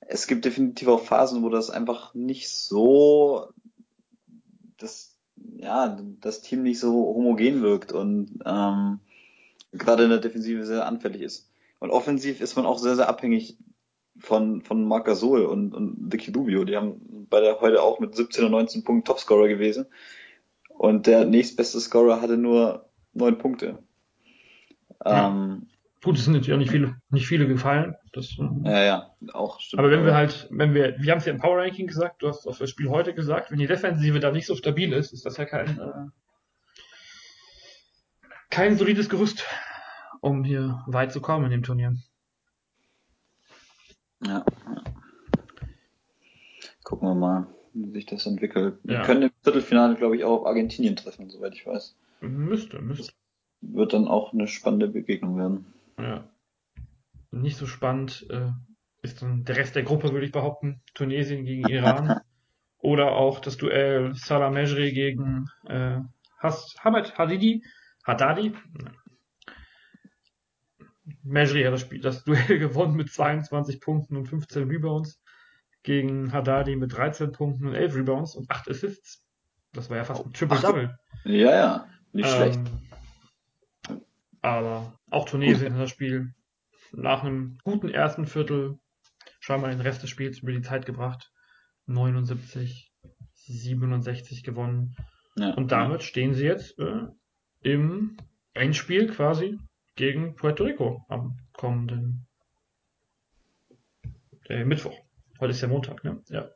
es 0.00 0.26
gibt 0.26 0.44
definitiv 0.44 0.88
auch 0.88 1.02
Phasen, 1.02 1.42
wo 1.42 1.48
das 1.48 1.70
einfach 1.70 2.14
nicht 2.14 2.50
so 2.50 3.48
das 4.76 5.16
ja 5.56 5.98
das 6.20 6.42
Team 6.42 6.62
nicht 6.62 6.78
so 6.78 6.92
homogen 6.92 7.62
wirkt 7.62 7.92
und 7.92 8.40
ähm, 8.44 9.00
gerade 9.72 10.04
in 10.04 10.10
der 10.10 10.18
Defensive 10.18 10.66
sehr 10.66 10.86
anfällig 10.86 11.22
ist. 11.22 11.50
Und 11.78 11.90
offensiv 11.90 12.40
ist 12.40 12.56
man 12.56 12.66
auch 12.66 12.78
sehr 12.78 12.94
sehr 12.94 13.08
abhängig 13.08 13.56
von 14.18 14.62
von 14.62 14.84
Marc 14.84 15.06
Gasol 15.06 15.44
und 15.44 15.74
und 15.74 16.10
Dicky 16.10 16.30
Rubio. 16.32 16.64
Die 16.64 16.76
haben 16.76 17.26
bei 17.28 17.40
der 17.40 17.60
heute 17.60 17.82
auch 17.82 18.00
mit 18.00 18.14
17 18.14 18.44
und 18.44 18.52
19 18.52 18.84
Punkten 18.84 19.04
Topscorer 19.04 19.48
gewesen 19.48 19.86
und 20.68 21.06
der 21.06 21.24
nächstbeste 21.24 21.80
Scorer 21.80 22.20
hatte 22.20 22.36
nur 22.36 22.88
neun 23.12 23.38
Punkte. 23.38 23.78
Ja. 25.04 25.28
Ähm, 25.28 25.68
Gut, 26.06 26.18
es 26.18 26.24
sind 26.24 26.34
natürlich 26.34 26.54
auch 26.54 26.58
nicht 26.58 26.70
viele, 26.70 27.00
nicht 27.10 27.26
viele 27.26 27.48
gefallen. 27.48 27.96
Das, 28.12 28.36
ja, 28.62 28.84
ja, 28.84 29.10
auch 29.32 29.58
stimmt. 29.58 29.80
Aber 29.80 29.90
wenn 29.90 30.04
wir 30.04 30.14
halt, 30.14 30.46
wenn 30.52 30.72
wir, 30.72 30.94
wir 31.00 31.10
haben 31.10 31.18
es 31.18 31.24
ja 31.24 31.32
im 31.32 31.40
Power 31.40 31.58
Ranking 31.58 31.88
gesagt, 31.88 32.22
du 32.22 32.28
hast 32.28 32.46
auf 32.46 32.58
das 32.58 32.70
Spiel 32.70 32.90
heute 32.90 33.12
gesagt, 33.12 33.50
wenn 33.50 33.58
die 33.58 33.66
Defensive 33.66 34.20
da 34.20 34.30
nicht 34.30 34.46
so 34.46 34.54
stabil 34.54 34.92
ist, 34.92 35.12
ist 35.12 35.26
das 35.26 35.36
ja 35.36 35.46
kein, 35.46 35.80
äh, 35.80 36.06
kein 38.50 38.76
solides 38.76 39.08
Gerüst, 39.08 39.44
um 40.20 40.44
hier 40.44 40.84
weit 40.86 41.12
zu 41.12 41.20
kommen 41.20 41.46
in 41.46 41.50
dem 41.50 41.62
Turnier. 41.64 41.96
Ja. 44.24 44.44
ja. 44.66 44.84
Gucken 46.84 47.08
wir 47.08 47.14
mal, 47.14 47.46
wie 47.74 47.90
sich 47.90 48.06
das 48.06 48.26
entwickelt. 48.26 48.78
Wir 48.84 48.96
ja. 48.96 49.02
können 49.02 49.22
im 49.22 49.30
Viertelfinale, 49.42 49.96
glaube 49.96 50.16
ich, 50.16 50.24
auch 50.24 50.40
auf 50.40 50.46
Argentinien 50.46 50.96
treffen, 50.96 51.30
soweit 51.30 51.54
ich 51.54 51.66
weiß. 51.66 51.96
Müsste, 52.20 52.80
müsste. 52.80 53.12
Wird 53.60 53.92
dann 53.92 54.08
auch 54.08 54.32
eine 54.32 54.46
spannende 54.46 54.88
Begegnung 54.88 55.36
werden. 55.36 55.66
Ja. 55.98 56.24
Nicht 57.30 57.56
so 57.56 57.66
spannend 57.66 58.26
äh, 58.30 58.50
ist 59.02 59.22
dann 59.22 59.44
der 59.44 59.56
Rest 59.56 59.74
der 59.74 59.82
Gruppe, 59.82 60.12
würde 60.12 60.26
ich 60.26 60.32
behaupten. 60.32 60.80
Tunesien 60.94 61.44
gegen 61.44 61.68
Iran. 61.68 62.20
Oder 62.78 63.12
auch 63.12 63.40
das 63.40 63.56
Duell 63.56 64.14
Salah 64.14 64.50
Mejri 64.50 64.92
gegen 64.92 65.48
äh, 65.64 65.98
Has 66.38 66.76
Hamad 66.78 67.18
Hadidi. 67.18 67.64
Haddadi. 68.04 68.54
Mejri 71.22 71.62
hat 71.62 71.72
das, 71.72 71.82
Spiel, 71.82 72.00
das 72.00 72.24
Duell 72.24 72.58
gewonnen 72.58 72.96
mit 72.96 73.12
22 73.12 73.80
Punkten 73.80 74.16
und 74.16 74.26
15 74.26 74.68
Rebounds 74.68 75.20
gegen 75.82 76.32
Haddadi 76.32 76.76
mit 76.76 76.96
13 76.96 77.32
Punkten 77.32 77.68
und 77.68 77.74
11 77.74 77.94
Rebounds 77.94 78.34
und 78.34 78.50
8 78.50 78.70
Assists. 78.70 79.24
Das 79.72 79.88
war 79.88 79.96
ja 79.98 80.04
fast 80.04 80.24
ein 80.24 80.32
Triple-Double. 80.32 80.98
Ja, 81.24 81.50
ja, 81.50 81.88
nicht 82.12 82.28
ähm, 82.28 82.34
schlecht. 82.34 82.60
Aber 84.42 84.98
auch 85.10 85.26
Tunesien 85.26 85.74
hat 85.74 85.82
das 85.82 85.90
Spiel 85.90 86.34
nach 86.92 87.22
einem 87.22 87.58
guten 87.62 87.88
ersten 87.88 88.26
Viertel 88.26 88.78
scheinbar 89.40 89.70
den 89.70 89.80
Rest 89.80 90.02
des 90.02 90.10
Spiels 90.10 90.40
über 90.40 90.52
die 90.52 90.62
Zeit 90.62 90.86
gebracht. 90.86 91.32
79, 91.86 92.92
67 93.34 94.42
gewonnen. 94.42 94.96
Ja. 95.36 95.54
Und 95.54 95.72
damit 95.72 96.02
stehen 96.02 96.34
sie 96.34 96.46
jetzt 96.46 96.78
äh, 96.78 97.06
im 97.60 98.16
Endspiel 98.54 99.08
quasi 99.08 99.58
gegen 99.96 100.36
Puerto 100.36 100.64
Rico 100.64 101.04
am 101.08 101.38
kommenden 101.52 102.26
äh, 104.48 104.64
Mittwoch. 104.64 104.94
Heute 105.40 105.50
ist 105.50 105.60
ja 105.60 105.68
Montag, 105.68 106.04
ne? 106.04 106.22
Ja. 106.28 106.50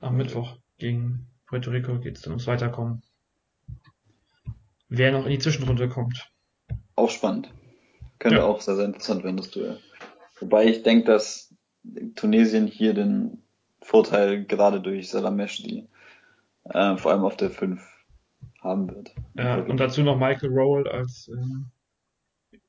Am 0.00 0.16
Mittwoch 0.16 0.58
gegen 0.78 1.28
Puerto 1.46 1.70
Rico 1.70 1.98
geht 1.98 2.16
es 2.16 2.22
dann 2.22 2.32
ums 2.32 2.46
Weiterkommen. 2.46 3.02
Wer 4.88 5.12
noch 5.12 5.24
in 5.24 5.30
die 5.30 5.38
Zwischenrunde 5.38 5.88
kommt. 5.88 6.30
Auch 6.94 7.10
spannend. 7.10 7.52
Könnte 8.18 8.38
ja. 8.38 8.44
auch 8.44 8.60
sehr, 8.60 8.76
sehr 8.76 8.84
interessant 8.84 9.24
werden, 9.24 9.36
das 9.36 9.50
Duell. 9.50 9.78
Wobei 10.38 10.66
ich 10.66 10.82
denke, 10.82 11.06
dass 11.06 11.54
Tunesien 12.14 12.66
hier 12.66 12.94
den 12.94 13.42
Vorteil 13.80 14.44
gerade 14.44 14.80
durch 14.80 15.08
Salamesh, 15.08 15.62
die 15.62 15.88
äh, 16.64 16.96
vor 16.96 17.12
allem 17.12 17.24
auf 17.24 17.36
der 17.36 17.50
5 17.50 17.80
haben 18.60 18.88
wird. 18.88 19.14
Ja, 19.34 19.56
und 19.60 19.78
dazu 19.78 20.02
noch 20.02 20.18
Michael 20.18 20.50
Rowell 20.50 20.88
als 20.88 21.28
äh, 21.28 21.36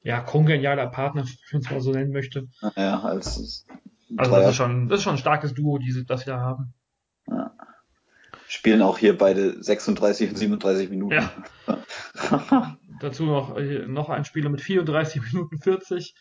ja, 0.08 0.22
kongenialer 0.22 0.88
Partner, 0.88 1.24
wenn 1.52 1.60
ich 1.60 1.65
es 1.65 1.72
mal 1.72 1.82
so 1.82 1.91
nennen 1.91 2.13
möchte. 2.13 2.48
Ja, 2.78 3.02
als 3.02 3.65
also 4.15 4.32
das 4.32 4.50
ist 4.52 4.56
schon, 4.56 4.88
das 4.88 5.00
ist 5.00 5.04
schon 5.04 5.15
ein 5.15 5.20
starkes 5.20 5.54
Duo, 5.54 5.80
die 5.80 6.06
das 6.06 6.26
wir 6.26 6.38
haben. 6.38 6.74
Ja. 7.28 7.52
Spielen 8.48 8.82
auch 8.82 8.98
hier 8.98 9.17
beide 9.17 9.62
36 9.62 10.30
und 10.30 10.38
37 10.38 10.89
Minuten. 10.89 11.15
Ja. 11.15 12.78
dazu 13.02 13.26
noch, 13.26 13.58
äh, 13.58 13.86
noch 13.86 14.08
ein 14.08 14.24
Spieler 14.24 14.50
mit 14.50 14.62
34 14.62 15.22
Minuten 15.34 15.58
40 15.58 16.15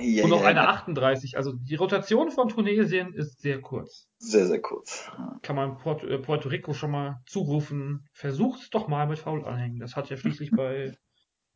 Ja, 0.00 0.22
und 0.22 0.30
noch 0.30 0.42
ja, 0.42 0.46
eine 0.46 0.60
ja. 0.60 0.68
38. 0.68 1.36
Also 1.36 1.54
die 1.54 1.74
Rotation 1.74 2.30
von 2.30 2.48
Tunesien 2.48 3.14
ist 3.14 3.40
sehr 3.40 3.60
kurz. 3.60 4.06
Sehr, 4.18 4.46
sehr 4.46 4.60
kurz. 4.60 5.10
Kann 5.42 5.56
man 5.56 5.76
Port 5.78 6.04
äh, 6.04 6.18
Puerto 6.18 6.48
Rico 6.50 6.72
schon 6.72 6.92
mal 6.92 7.20
zurufen, 7.26 8.06
versucht's 8.12 8.70
doch 8.70 8.86
mal 8.86 9.08
mit 9.08 9.18
Foul 9.18 9.44
anhängen. 9.44 9.80
Das 9.80 9.96
hat 9.96 10.08
ja 10.08 10.16
schließlich 10.16 10.52
bei 10.56 10.94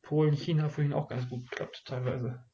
Polen, 0.07 0.35
China 0.35 0.69
vorhin 0.69 0.93
auch 0.93 1.09
ganz 1.09 1.29
gut 1.29 1.51
geklappt, 1.51 1.83
teilweise. 1.85 2.45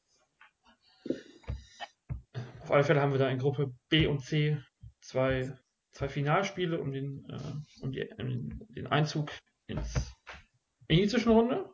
Auf 2.61 2.71
alle 2.71 2.83
Fälle 2.83 2.99
haben 2.99 3.11
wir 3.11 3.19
da 3.19 3.29
in 3.29 3.37
Gruppe 3.37 3.73
B 3.89 4.07
und 4.07 4.19
C 4.19 4.57
zwei, 5.01 5.55
zwei 5.91 6.09
Finalspiele 6.09 6.79
um 6.79 6.91
den, 6.91 7.25
äh, 7.29 7.83
um, 7.83 7.91
die, 7.91 8.09
um 8.17 8.59
den 8.69 8.87
Einzug 8.87 9.31
ins, 9.67 10.15
in 10.87 10.97
die 10.97 11.07
Zwischenrunde. 11.07 11.69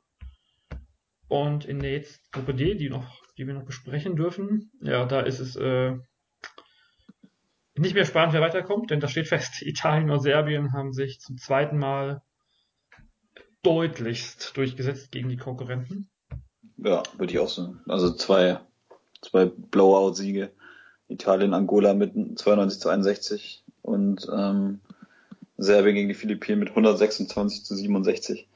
Und 1.30 1.64
in 1.64 1.80
der 1.80 1.94
jetzt 1.94 2.30
Gruppe 2.32 2.56
D, 2.56 2.76
die 2.76 2.90
noch, 2.90 3.22
die 3.38 3.48
wir 3.48 3.54
noch 3.54 3.66
besprechen 3.66 4.16
dürfen, 4.16 4.72
ja, 4.82 5.06
da 5.06 5.22
ist 5.22 5.40
es 5.40 5.56
äh, 5.56 5.96
nicht 7.78 7.94
mehr 7.94 8.06
spannend, 8.06 8.34
wer 8.34 8.42
weiterkommt, 8.42 8.92
denn 8.92 9.00
da 9.00 9.08
steht 9.08 9.28
fest, 9.28 9.62
Italien 9.66 10.10
und 10.10 10.20
Serbien 10.20 10.74
haben 10.74 10.92
sich 10.92 11.20
zum 11.20 11.38
zweiten 11.38 11.78
Mal 11.78 12.22
deutlichst 13.64 14.56
durchgesetzt 14.56 15.12
gegen 15.12 15.30
die 15.30 15.38
Konkurrenten. 15.38 16.10
Ja, 16.78 17.04
würde 17.18 17.34
ich 17.34 17.40
auch 17.40 17.50
so. 17.50 17.76
Also 17.88 18.14
zwei, 18.14 18.60
zwei 19.22 19.46
Blowout-Siege. 19.46 20.52
Italien, 21.10 21.54
Angola 21.54 21.94
mit 21.94 22.14
92 22.14 22.80
zu 22.80 22.90
61 22.90 23.64
und 23.82 24.28
ähm, 24.32 24.80
Serbien 25.58 25.96
gegen 25.96 26.08
die 26.08 26.14
Philippinen 26.14 26.60
mit 26.60 26.70
126 26.70 27.66
zu 27.66 27.76
67. 27.76 28.48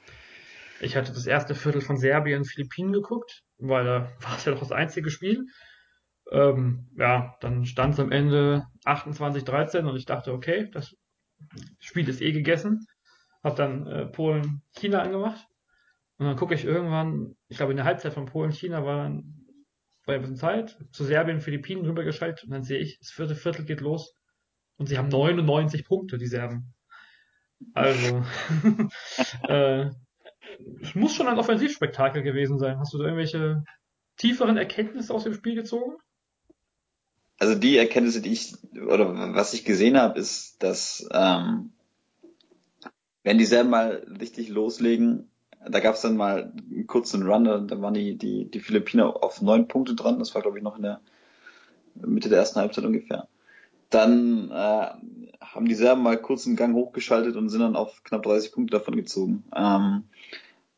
Ich 0.79 0.95
hatte 0.95 1.13
das 1.13 1.25
erste 1.25 1.55
Viertel 1.55 1.81
von 1.81 1.97
Serbien 1.97 2.39
und 2.39 2.45
Philippinen 2.45 2.93
geguckt, 2.93 3.43
weil 3.57 3.85
da 3.85 4.11
war 4.21 4.37
es 4.37 4.45
ja 4.45 4.51
doch 4.51 4.59
das 4.59 4.71
einzige 4.71 5.09
Spiel. 5.09 5.47
Ähm, 6.31 6.87
ja, 6.97 7.35
dann 7.41 7.65
stand 7.65 7.95
es 7.95 7.99
am 7.99 8.11
Ende 8.11 8.65
28-13 8.85 9.89
und 9.89 9.97
ich 9.97 10.05
dachte, 10.05 10.31
okay, 10.31 10.69
das 10.71 10.95
Spiel 11.79 12.07
ist 12.07 12.21
eh 12.21 12.31
gegessen. 12.31 12.87
Hab 13.43 13.55
dann 13.55 13.87
äh, 13.87 14.05
Polen 14.05 14.61
China 14.75 15.01
angemacht 15.01 15.47
und 16.17 16.25
dann 16.25 16.35
gucke 16.35 16.55
ich 16.55 16.65
irgendwann, 16.65 17.35
ich 17.49 17.57
glaube 17.57 17.73
in 17.73 17.77
der 17.77 17.85
Halbzeit 17.85 18.13
von 18.13 18.25
Polen 18.25 18.51
China 18.51 18.85
war 18.85 19.03
dann 19.03 19.43
war 20.05 20.15
ein 20.15 20.21
bisschen 20.21 20.35
Zeit, 20.35 20.77
zu 20.91 21.05
Serbien 21.05 21.39
Philippinen 21.39 21.85
rübergeschaltet 21.85 22.43
und 22.43 22.51
dann 22.51 22.63
sehe 22.63 22.79
ich, 22.79 22.99
das 22.99 23.11
vierte 23.11 23.35
Viertel 23.35 23.65
geht 23.65 23.81
los 23.81 24.15
und 24.77 24.87
sie 24.87 24.97
haben 24.97 25.07
99 25.07 25.85
Punkte, 25.85 26.17
die 26.17 26.27
Serben. 26.27 26.73
Also, 27.73 28.25
äh, 29.47 29.89
es 30.81 30.95
muss 30.95 31.15
schon 31.15 31.27
ein 31.27 31.39
Offensivspektakel 31.39 32.21
gewesen 32.21 32.59
sein. 32.59 32.79
Hast 32.79 32.93
du 32.93 32.97
da 32.97 33.05
irgendwelche 33.05 33.63
tieferen 34.17 34.57
Erkenntnisse 34.57 35.13
aus 35.13 35.23
dem 35.23 35.33
Spiel 35.33 35.55
gezogen? 35.55 35.95
Also 37.39 37.55
die 37.55 37.77
Erkenntnisse, 37.77 38.21
die 38.21 38.33
ich 38.33 38.55
oder 38.73 39.33
was 39.33 39.53
ich 39.53 39.65
gesehen 39.65 39.97
habe, 39.97 40.19
ist, 40.19 40.61
dass 40.61 41.07
ähm, 41.11 41.73
wenn 43.23 43.37
die 43.37 43.45
Serben 43.45 43.69
mal 43.69 44.05
richtig 44.19 44.49
loslegen, 44.49 45.29
da 45.65 45.79
gab 45.79 45.95
es 45.95 46.01
dann 46.01 46.17
mal 46.17 46.51
einen 46.71 46.87
kurzen 46.87 47.23
Run, 47.23 47.45
da, 47.45 47.57
da 47.59 47.81
waren 47.81 47.93
die, 47.93 48.17
die, 48.17 48.49
die 48.49 48.59
Philippiner 48.59 49.23
auf 49.23 49.41
neun 49.41 49.67
Punkte 49.67 49.95
dran, 49.95 50.19
das 50.19 50.35
war 50.35 50.41
glaube 50.41 50.57
ich 50.57 50.63
noch 50.63 50.75
in 50.75 50.83
der 50.83 50.99
Mitte 51.95 52.29
der 52.29 52.39
ersten 52.39 52.59
Halbzeit 52.59 52.85
ungefähr. 52.85 53.27
Dann 53.89 54.49
äh, 54.49 54.87
haben 55.41 55.67
die 55.67 55.75
Serben 55.75 56.01
mal 56.01 56.17
kurz 56.17 56.47
einen 56.47 56.55
Gang 56.55 56.75
hochgeschaltet 56.75 57.35
und 57.35 57.49
sind 57.49 57.61
dann 57.61 57.75
auf 57.75 58.03
knapp 58.03 58.23
30 58.23 58.51
Punkte 58.51 58.77
davon 58.77 58.95
gezogen. 58.95 59.43
Ähm, 59.55 60.03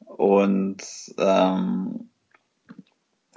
und 0.05 0.83
ähm, 1.17 2.09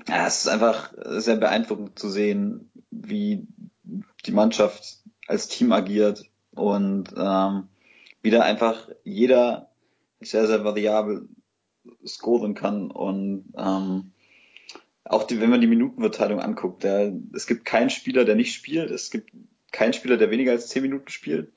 ja, 0.09 0.27
es 0.27 0.40
ist 0.40 0.49
einfach 0.49 0.92
sehr 1.05 1.37
beeindruckend 1.37 1.99
zu 1.99 2.09
sehen, 2.09 2.71
wie 2.90 3.47
die 4.27 4.33
Mannschaft 4.33 4.99
als 5.27 5.49
Team 5.49 5.73
agiert 5.73 6.25
und 6.55 7.14
ähm, 7.16 7.68
wie 8.23 8.31
da 8.31 8.41
einfach 8.43 8.89
jeder 9.05 9.71
sehr, 10.21 10.47
sehr 10.47 10.65
variabel 10.65 11.29
scoren 12.07 12.55
kann 12.55 12.91
und 12.91 13.53
ähm, 13.57 14.13
auch 15.05 15.25
die, 15.25 15.41
wenn 15.41 15.51
man 15.51 15.61
die 15.61 15.67
Minutenverteilung 15.67 16.41
anguckt, 16.41 16.85
der, 16.85 17.13
es 17.35 17.47
gibt 17.47 17.65
keinen 17.65 17.91
Spieler, 17.91 18.25
der 18.25 18.35
nicht 18.35 18.53
spielt, 18.53 18.91
es 18.91 19.11
gibt 19.11 19.31
keinen 19.73 19.93
Spieler, 19.93 20.17
der 20.17 20.31
weniger 20.31 20.53
als 20.53 20.69
10 20.69 20.83
Minuten 20.83 21.09
spielt 21.09 21.53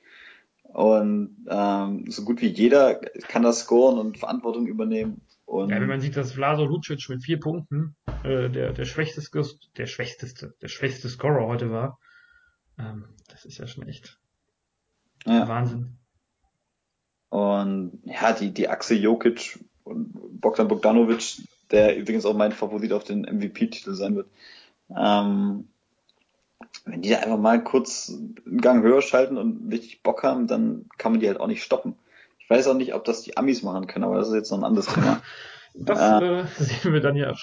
und 0.72 1.36
ähm, 1.48 2.10
so 2.10 2.24
gut 2.24 2.40
wie 2.40 2.48
jeder 2.48 2.94
kann 3.28 3.42
das 3.42 3.60
scoren 3.60 3.98
und 3.98 4.18
Verantwortung 4.18 4.66
übernehmen. 4.66 5.20
Und 5.44 5.68
Ja, 5.68 5.80
wenn 5.80 5.88
man 5.88 6.00
sieht, 6.00 6.16
dass 6.16 6.32
Vlaso 6.32 6.64
Lucic 6.64 7.10
mit 7.10 7.22
vier 7.22 7.38
Punkten 7.38 7.94
äh, 8.24 8.48
der, 8.48 8.72
der 8.72 8.84
schwächste, 8.86 9.22
der 9.76 9.86
schwächste, 9.86 10.54
der 10.62 10.68
schwächste 10.68 11.10
Scorer 11.10 11.46
heute 11.46 11.70
war, 11.70 11.98
ähm, 12.78 13.04
das 13.28 13.44
ist 13.44 13.58
ja 13.58 13.66
schon 13.66 13.86
echt 13.86 14.18
ja. 15.26 15.46
Wahnsinn. 15.46 15.98
Und 17.32 18.02
ja, 18.04 18.34
die, 18.34 18.50
die 18.50 18.68
Achse 18.68 18.94
Jokic 18.94 19.58
und 19.84 20.12
Bogdan 20.38 20.68
Bogdanovic, 20.68 21.38
der 21.70 21.96
übrigens 21.96 22.26
auch 22.26 22.34
mein 22.34 22.52
Favorit 22.52 22.92
auf 22.92 23.04
den 23.04 23.22
MVP-Titel 23.22 23.94
sein 23.94 24.16
wird. 24.16 24.28
Ähm, 24.94 25.66
wenn 26.84 27.00
die 27.00 27.08
da 27.08 27.20
einfach 27.20 27.38
mal 27.38 27.64
kurz 27.64 28.12
einen 28.44 28.60
Gang 28.60 28.82
höher 28.82 29.00
schalten 29.00 29.38
und 29.38 29.72
richtig 29.72 30.02
Bock 30.02 30.22
haben, 30.22 30.46
dann 30.46 30.90
kann 30.98 31.12
man 31.12 31.22
die 31.22 31.26
halt 31.26 31.40
auch 31.40 31.46
nicht 31.46 31.62
stoppen. 31.62 31.96
Ich 32.38 32.50
weiß 32.50 32.66
auch 32.66 32.74
nicht, 32.74 32.92
ob 32.92 33.06
das 33.06 33.22
die 33.22 33.38
Amis 33.38 33.62
machen 33.62 33.86
können, 33.86 34.04
aber 34.04 34.16
das 34.18 34.28
ist 34.28 34.34
jetzt 34.34 34.50
noch 34.50 34.58
ein 34.58 34.64
anderes 34.64 34.92
Thema. 34.92 35.22
Das 35.74 35.98
äh, 35.98 36.44
sehen 36.58 36.92
wir 36.92 37.00
dann 37.00 37.16
ja 37.16 37.34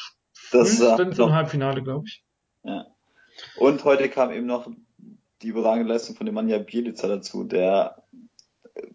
Das, 0.52 0.80
äh, 0.80 0.86
frühestens 0.86 1.18
im 1.18 1.26
noch, 1.26 1.34
Halbfinale, 1.34 1.82
glaube 1.82 2.06
ich. 2.06 2.24
ja. 2.64 2.86
Und 3.58 3.84
heute 3.86 4.08
kam 4.08 4.32
eben 4.32 4.46
noch 4.46 4.70
die 5.42 5.48
überragende 5.48 5.92
Leistung 5.92 6.16
von 6.16 6.28
dem 6.28 6.36
Manja 6.36 6.60
Bielica 6.60 7.08
dazu, 7.08 7.44
der 7.44 8.04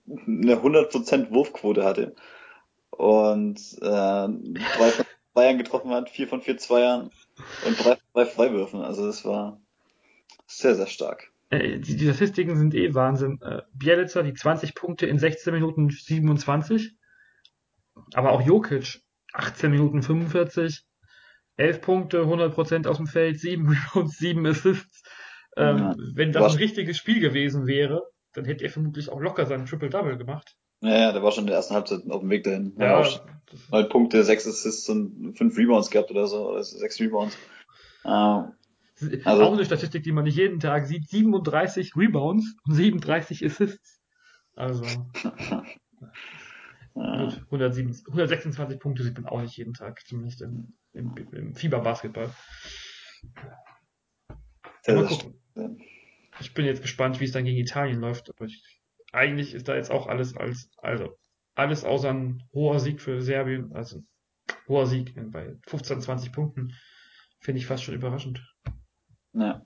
eine 0.08 0.56
100% 0.56 1.30
Wurfquote 1.30 1.84
hatte 1.84 2.14
und 2.90 3.58
äh, 3.80 3.86
drei 3.86 4.90
von 4.90 5.06
Zweiern 5.32 5.58
getroffen 5.58 5.90
hat, 5.90 6.10
vier 6.10 6.28
von 6.28 6.42
vier 6.42 6.58
Zweiern 6.58 7.10
und 7.66 7.78
drei 7.78 7.96
von 7.96 8.04
drei 8.14 8.26
Freiwürfen. 8.26 8.80
Also 8.82 9.06
das 9.06 9.24
war 9.24 9.60
sehr, 10.46 10.74
sehr 10.74 10.86
stark. 10.86 11.32
Äh, 11.50 11.78
die, 11.78 11.96
die 11.96 12.04
Statistiken 12.04 12.56
sind 12.56 12.74
eh 12.74 12.94
Wahnsinn. 12.94 13.40
Äh, 13.42 13.62
Bielica, 13.72 14.22
die 14.22 14.34
20 14.34 14.74
Punkte 14.74 15.06
in 15.06 15.18
16 15.18 15.52
Minuten 15.52 15.90
27. 15.90 16.94
Aber 18.14 18.32
auch 18.32 18.42
Jokic, 18.42 19.00
18 19.32 19.70
Minuten 19.70 20.02
45. 20.02 20.84
11 21.56 21.80
Punkte, 21.82 22.22
100% 22.22 22.88
aus 22.88 22.96
dem 22.96 23.06
Feld, 23.06 23.38
7 23.38 23.68
Rebounds, 23.94 24.18
7 24.18 24.44
Assists. 24.46 25.02
Ähm, 25.56 25.78
Ja. 25.78 25.94
wenn 26.14 26.32
das 26.32 26.52
ein 26.52 26.58
richtiges 26.58 26.96
Spiel 26.96 27.20
gewesen 27.20 27.66
wäre, 27.66 28.02
dann 28.34 28.44
hätte 28.44 28.64
er 28.64 28.70
vermutlich 28.70 29.08
auch 29.10 29.20
locker 29.20 29.46
seinen 29.46 29.66
Triple-Double 29.66 30.16
gemacht. 30.18 30.56
Ja, 30.80 30.98
ja, 30.98 31.12
der 31.12 31.22
war 31.22 31.32
schon 31.32 31.44
in 31.44 31.48
der 31.48 31.56
ersten 31.56 31.74
Halbzeit 31.74 32.00
auf 32.10 32.20
dem 32.20 32.30
Weg 32.30 32.44
dahin. 32.44 32.74
Ja, 32.78 33.06
neun 33.70 33.88
Punkte, 33.88 34.22
sechs 34.24 34.46
Assists 34.46 34.88
und 34.88 35.34
fünf 35.38 35.56
Rebounds 35.56 35.90
gehabt 35.90 36.10
oder 36.10 36.26
so, 36.26 36.50
oder 36.50 36.62
sechs 36.62 37.00
Rebounds. 37.00 37.38
Ähm, 38.04 38.52
Also- 39.24 39.44
auch 39.44 39.52
eine 39.52 39.64
Statistik, 39.64 40.02
die 40.02 40.12
man 40.12 40.24
nicht 40.24 40.36
jeden 40.36 40.60
Tag 40.60 40.86
sieht. 40.86 41.08
37 41.08 41.96
Rebounds 41.96 42.54
und 42.66 42.74
37 42.74 43.44
Assists. 43.44 44.00
Also, 44.56 44.84
gut, 46.94 47.42
107, 47.50 48.02
126 48.08 48.78
Punkte 48.78 49.02
sieht 49.02 49.14
man 49.18 49.26
auch 49.26 49.40
nicht 49.40 49.56
jeden 49.56 49.74
Tag, 49.74 50.00
zumindest 50.06 50.42
im, 50.42 50.74
im, 50.92 51.14
im 51.32 51.54
Fieberbasketball. 51.54 52.30
sehr, 54.82 54.94
Mal 54.96 55.06
gucken. 55.06 55.80
Ich 56.40 56.54
bin 56.54 56.64
jetzt 56.64 56.82
gespannt, 56.82 57.20
wie 57.20 57.24
es 57.24 57.32
dann 57.32 57.44
gegen 57.44 57.58
Italien 57.58 58.00
läuft. 58.00 58.30
Aber 58.30 58.46
ich, 58.46 58.62
eigentlich 59.12 59.54
ist 59.54 59.68
da 59.68 59.76
jetzt 59.76 59.90
auch 59.90 60.06
alles 60.06 60.36
als, 60.36 60.70
also 60.78 61.16
alles 61.54 61.84
außer 61.84 62.10
ein 62.10 62.42
hoher 62.52 62.80
Sieg 62.80 63.00
für 63.00 63.20
Serbien, 63.22 63.72
also 63.72 64.02
hoher 64.68 64.86
Sieg 64.86 65.14
bei 65.30 65.56
15, 65.66 66.00
20 66.00 66.32
Punkten, 66.32 66.74
finde 67.40 67.60
ich 67.60 67.66
fast 67.66 67.84
schon 67.84 67.94
überraschend. 67.94 68.42
Ja. 69.32 69.64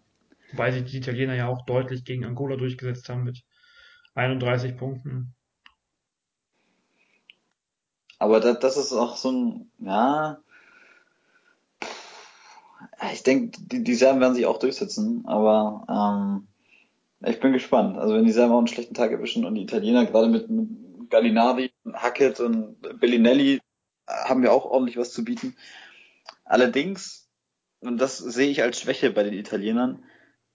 Wobei 0.52 0.70
sich 0.70 0.84
die 0.84 0.98
Italiener 0.98 1.34
ja 1.34 1.48
auch 1.48 1.64
deutlich 1.66 2.04
gegen 2.04 2.24
Angola 2.24 2.56
durchgesetzt 2.56 3.08
haben 3.08 3.24
mit 3.24 3.42
31 4.14 4.76
Punkten. 4.76 5.34
Aber 8.18 8.40
das, 8.40 8.58
das 8.58 8.76
ist 8.76 8.92
auch 8.92 9.16
so 9.16 9.30
ein, 9.30 9.70
ja, 9.78 10.38
ich 13.12 13.22
denke, 13.22 13.58
die, 13.60 13.84
die 13.84 13.94
Serben 13.94 14.20
werden 14.20 14.34
sich 14.34 14.46
auch 14.46 14.58
durchsetzen, 14.58 15.24
aber 15.26 15.86
ähm, 15.88 16.47
ich 17.26 17.40
bin 17.40 17.52
gespannt. 17.52 17.98
Also 17.98 18.14
wenn 18.14 18.24
die 18.24 18.32
Serben 18.32 18.52
auch 18.52 18.58
einen 18.58 18.68
schlechten 18.68 18.94
Tag 18.94 19.10
erwischen 19.10 19.44
und 19.44 19.54
die 19.54 19.62
Italiener 19.62 20.06
gerade 20.06 20.28
mit, 20.28 20.48
Gallinari, 21.10 21.72
Hackett 21.92 22.40
und 22.40 22.80
Bellinelli 23.00 23.54
äh, 23.54 23.60
haben 24.06 24.42
wir 24.42 24.52
auch 24.52 24.64
ordentlich 24.64 24.96
was 24.96 25.12
zu 25.12 25.24
bieten. 25.24 25.56
Allerdings, 26.44 27.28
und 27.80 27.98
das 27.98 28.18
sehe 28.18 28.48
ich 28.48 28.62
als 28.62 28.80
Schwäche 28.80 29.10
bei 29.10 29.22
den 29.22 29.34
Italienern, 29.34 30.04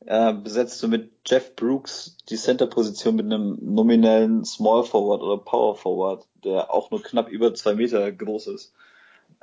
äh, 0.06 0.34
besetzt 0.34 0.82
du 0.84 0.88
mit 0.88 1.12
Jeff 1.26 1.56
Brooks 1.56 2.18
die 2.30 2.36
Center-Position 2.36 3.16
mit 3.16 3.26
einem 3.26 3.58
nominellen 3.62 4.44
Small 4.44 4.84
Forward 4.84 5.22
oder 5.22 5.38
Power 5.38 5.76
Forward, 5.76 6.28
der 6.44 6.74
auch 6.74 6.92
nur 6.92 7.02
knapp 7.02 7.30
über 7.30 7.54
zwei 7.54 7.76
Meter 7.76 8.12
groß 8.12 8.48
ist. 8.48 8.74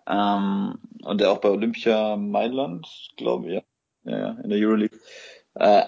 ähm, 0.06 0.78
und 1.02 1.20
der 1.20 1.30
auch 1.30 1.38
bei 1.38 1.50
Olympia 1.50 2.16
Mailand, 2.16 2.86
glaube 3.16 3.48
ich, 3.48 3.62
ja, 4.04 4.18
ja, 4.18 4.30
in 4.42 4.50
der 4.50 4.58
Euroleague, 4.58 4.98
äh, 5.54 5.84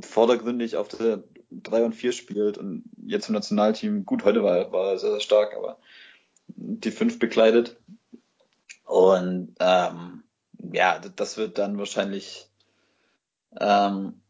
vordergründig 0.00 0.76
auf 0.76 0.88
der 0.88 1.24
3 1.50 1.84
und 1.84 1.92
4 1.94 2.12
spielt 2.12 2.58
und 2.58 2.84
jetzt 3.06 3.28
im 3.28 3.34
Nationalteam, 3.34 4.04
gut, 4.04 4.24
heute 4.24 4.42
war, 4.42 4.72
war 4.72 4.92
er 4.92 4.98
sehr, 4.98 5.12
sehr 5.12 5.20
stark, 5.20 5.54
aber 5.56 5.78
die 6.48 6.90
5 6.90 7.18
bekleidet. 7.18 7.76
Und 8.84 9.54
ähm, 9.58 10.22
ja, 10.72 10.98
das 10.98 11.36
wird 11.36 11.58
dann 11.58 11.78
wahrscheinlich 11.78 12.48
ähm, 13.60 14.20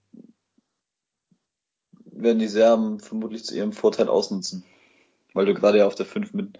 werden 2.04 2.38
die 2.38 2.48
Serben 2.48 3.00
vermutlich 3.00 3.44
zu 3.44 3.54
ihrem 3.54 3.72
Vorteil 3.72 4.08
ausnutzen. 4.08 4.64
Weil 5.34 5.46
du 5.46 5.54
gerade 5.54 5.78
ja 5.78 5.86
auf 5.86 5.94
der 5.94 6.06
5 6.06 6.32
mit 6.32 6.58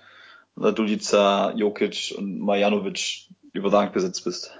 Radulica, 0.56 1.52
Jokic 1.52 2.14
und 2.16 2.40
Marjanovic 2.40 3.28
überragend 3.52 3.94
besetzt 3.94 4.24
bist. 4.24 4.52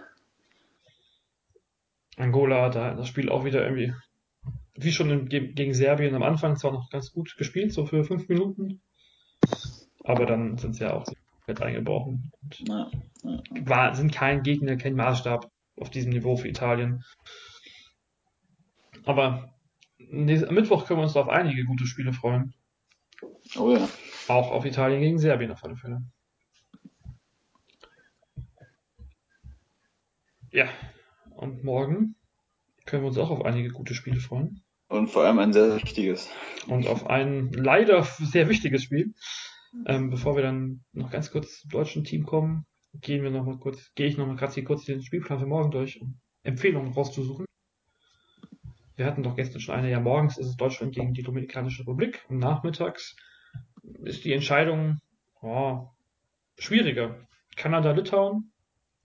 Angola 2.16 2.62
hat 2.62 2.74
das 2.74 3.08
Spiel 3.08 3.28
auch 3.28 3.44
wieder 3.44 3.62
irgendwie, 3.62 3.94
wie 4.74 4.92
schon 4.92 5.28
gegen 5.28 5.74
Serbien 5.74 6.14
am 6.14 6.22
Anfang, 6.22 6.56
zwar 6.56 6.72
noch 6.72 6.90
ganz 6.90 7.12
gut 7.12 7.36
gespielt, 7.36 7.72
so 7.72 7.86
für 7.86 8.04
fünf 8.04 8.28
Minuten. 8.28 8.80
Aber 10.04 10.26
dann 10.26 10.56
sind 10.56 10.74
sie 10.74 10.84
ja 10.84 10.94
auch 10.94 11.04
komplett 11.36 11.62
eingebrochen. 11.62 12.32
Ja, 12.66 12.90
ja. 13.22 13.42
War, 13.60 13.94
sind 13.94 14.12
kein 14.12 14.42
Gegner, 14.42 14.76
kein 14.76 14.94
Maßstab 14.94 15.50
auf 15.76 15.90
diesem 15.90 16.12
Niveau 16.12 16.36
für 16.36 16.48
Italien. 16.48 17.04
Aber 19.04 19.54
am 19.98 20.24
Mittwoch 20.24 20.86
können 20.86 21.00
wir 21.00 21.04
uns 21.04 21.16
auf 21.16 21.28
einige 21.28 21.64
gute 21.64 21.86
Spiele 21.86 22.12
freuen. 22.12 22.54
Oh 23.56 23.72
ja. 23.72 23.88
Auch 24.28 24.50
auf 24.50 24.64
Italien 24.64 25.00
gegen 25.00 25.18
Serbien 25.18 25.52
auf 25.52 25.62
alle 25.64 25.76
Fälle. 25.76 26.02
Ja, 30.50 30.68
und 31.36 31.64
morgen 31.64 32.16
können 32.84 33.02
wir 33.02 33.08
uns 33.08 33.18
auch 33.18 33.30
auf 33.30 33.44
einige 33.44 33.70
gute 33.70 33.94
Spiele 33.94 34.20
freuen. 34.20 34.62
Und 34.88 35.08
vor 35.08 35.24
allem 35.24 35.38
ein 35.38 35.52
sehr 35.52 35.76
wichtiges. 35.76 36.30
Und 36.68 36.86
auf 36.86 37.06
ein 37.06 37.50
leider 37.52 38.02
sehr 38.04 38.48
wichtiges 38.48 38.84
Spiel. 38.84 39.14
Ähm, 39.84 40.10
bevor 40.10 40.36
wir 40.36 40.42
dann 40.42 40.84
noch 40.92 41.10
ganz 41.10 41.30
kurz 41.30 41.60
zum 41.60 41.70
deutschen 41.70 42.04
Team 42.04 42.24
kommen, 42.24 42.66
gehen 43.00 43.22
wir 43.22 43.30
noch 43.30 43.44
mal 43.44 43.58
kurz, 43.58 43.92
gehe 43.94 44.06
ich 44.06 44.16
noch 44.16 44.26
mal 44.26 44.36
gerade 44.36 44.62
kurz 44.62 44.84
den 44.84 45.02
Spielplan 45.02 45.40
für 45.40 45.46
morgen 45.46 45.70
durch, 45.70 46.00
um 46.00 46.18
Empfehlungen 46.42 46.92
rauszusuchen. 46.92 47.44
Wir 48.94 49.04
hatten 49.04 49.22
doch 49.22 49.36
gestern 49.36 49.60
schon 49.60 49.74
eine, 49.74 49.90
ja 49.90 50.00
morgens 50.00 50.38
ist 50.38 50.46
es 50.46 50.56
Deutschland 50.56 50.94
gegen 50.94 51.12
die 51.12 51.22
Dominikanische 51.22 51.82
Republik 51.82 52.24
und 52.28 52.38
nachmittags 52.38 53.16
ist 54.04 54.24
die 54.24 54.32
Entscheidung 54.32 55.00
oh, 55.42 55.88
schwieriger. 56.58 57.26
Kanada, 57.56 57.92
Litauen 57.92 58.52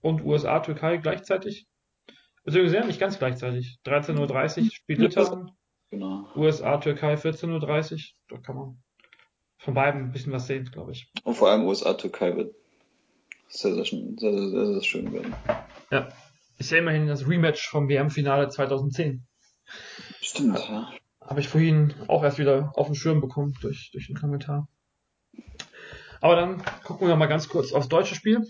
und 0.02 0.24
USA, 0.24 0.60
Türkei 0.60 0.98
gleichzeitig. 0.98 1.68
Beziehungsweise 2.44 2.78
ja, 2.78 2.86
nicht 2.86 3.00
ganz 3.00 3.20
gleichzeitig. 3.20 3.80
13.30 3.86 4.64
Uhr 4.64 4.72
spielt 4.72 5.00
Litauen. 5.00 5.52
Genau. 5.90 6.28
USA, 6.36 6.78
Türkei 6.78 7.16
14.30 7.16 7.94
Uhr. 7.94 8.00
Da 8.30 8.38
kann 8.38 8.56
man 8.56 8.82
von 9.58 9.74
beiden 9.74 10.02
ein 10.02 10.12
bisschen 10.12 10.32
was 10.32 10.48
sehen, 10.48 10.70
glaube 10.72 10.94
ich. 10.94 11.12
Und 11.24 11.36
vor 11.36 11.50
allem 11.50 11.66
USA, 11.66 11.94
Türkei 11.94 12.36
wird 12.36 12.56
sehr, 13.48 13.76
sehr, 13.76 13.86
sehr, 13.86 14.00
sehr, 14.18 14.50
sehr, 14.50 14.66
sehr 14.66 14.84
schön 14.84 15.14
werden. 15.14 15.36
Ja. 15.92 16.08
Ist 16.58 16.72
ja 16.72 16.78
immerhin 16.78 17.08
das 17.08 17.28
Rematch 17.28 17.70
vom 17.70 17.90
WM-Finale 17.90 18.50
2010. 18.50 19.26
Stimmt, 20.22 20.60
ja. 20.60 20.92
Habe 21.20 21.40
ich 21.40 21.48
vorhin 21.48 21.94
auch 22.08 22.24
erst 22.24 22.40
wieder 22.40 22.72
auf 22.76 22.88
den 22.88 22.96
Schirm 22.96 23.22
bekommen 23.22 23.54
durch, 23.62 23.90
durch 23.92 24.08
den 24.08 24.16
Kommentar. 24.16 24.68
Aber 26.22 26.36
dann 26.36 26.64
gucken 26.84 27.08
wir 27.08 27.16
mal 27.16 27.28
ganz 27.28 27.50
kurz 27.50 27.74
aufs 27.74 27.90
deutsche 27.90 28.16
Spiel. 28.16 28.46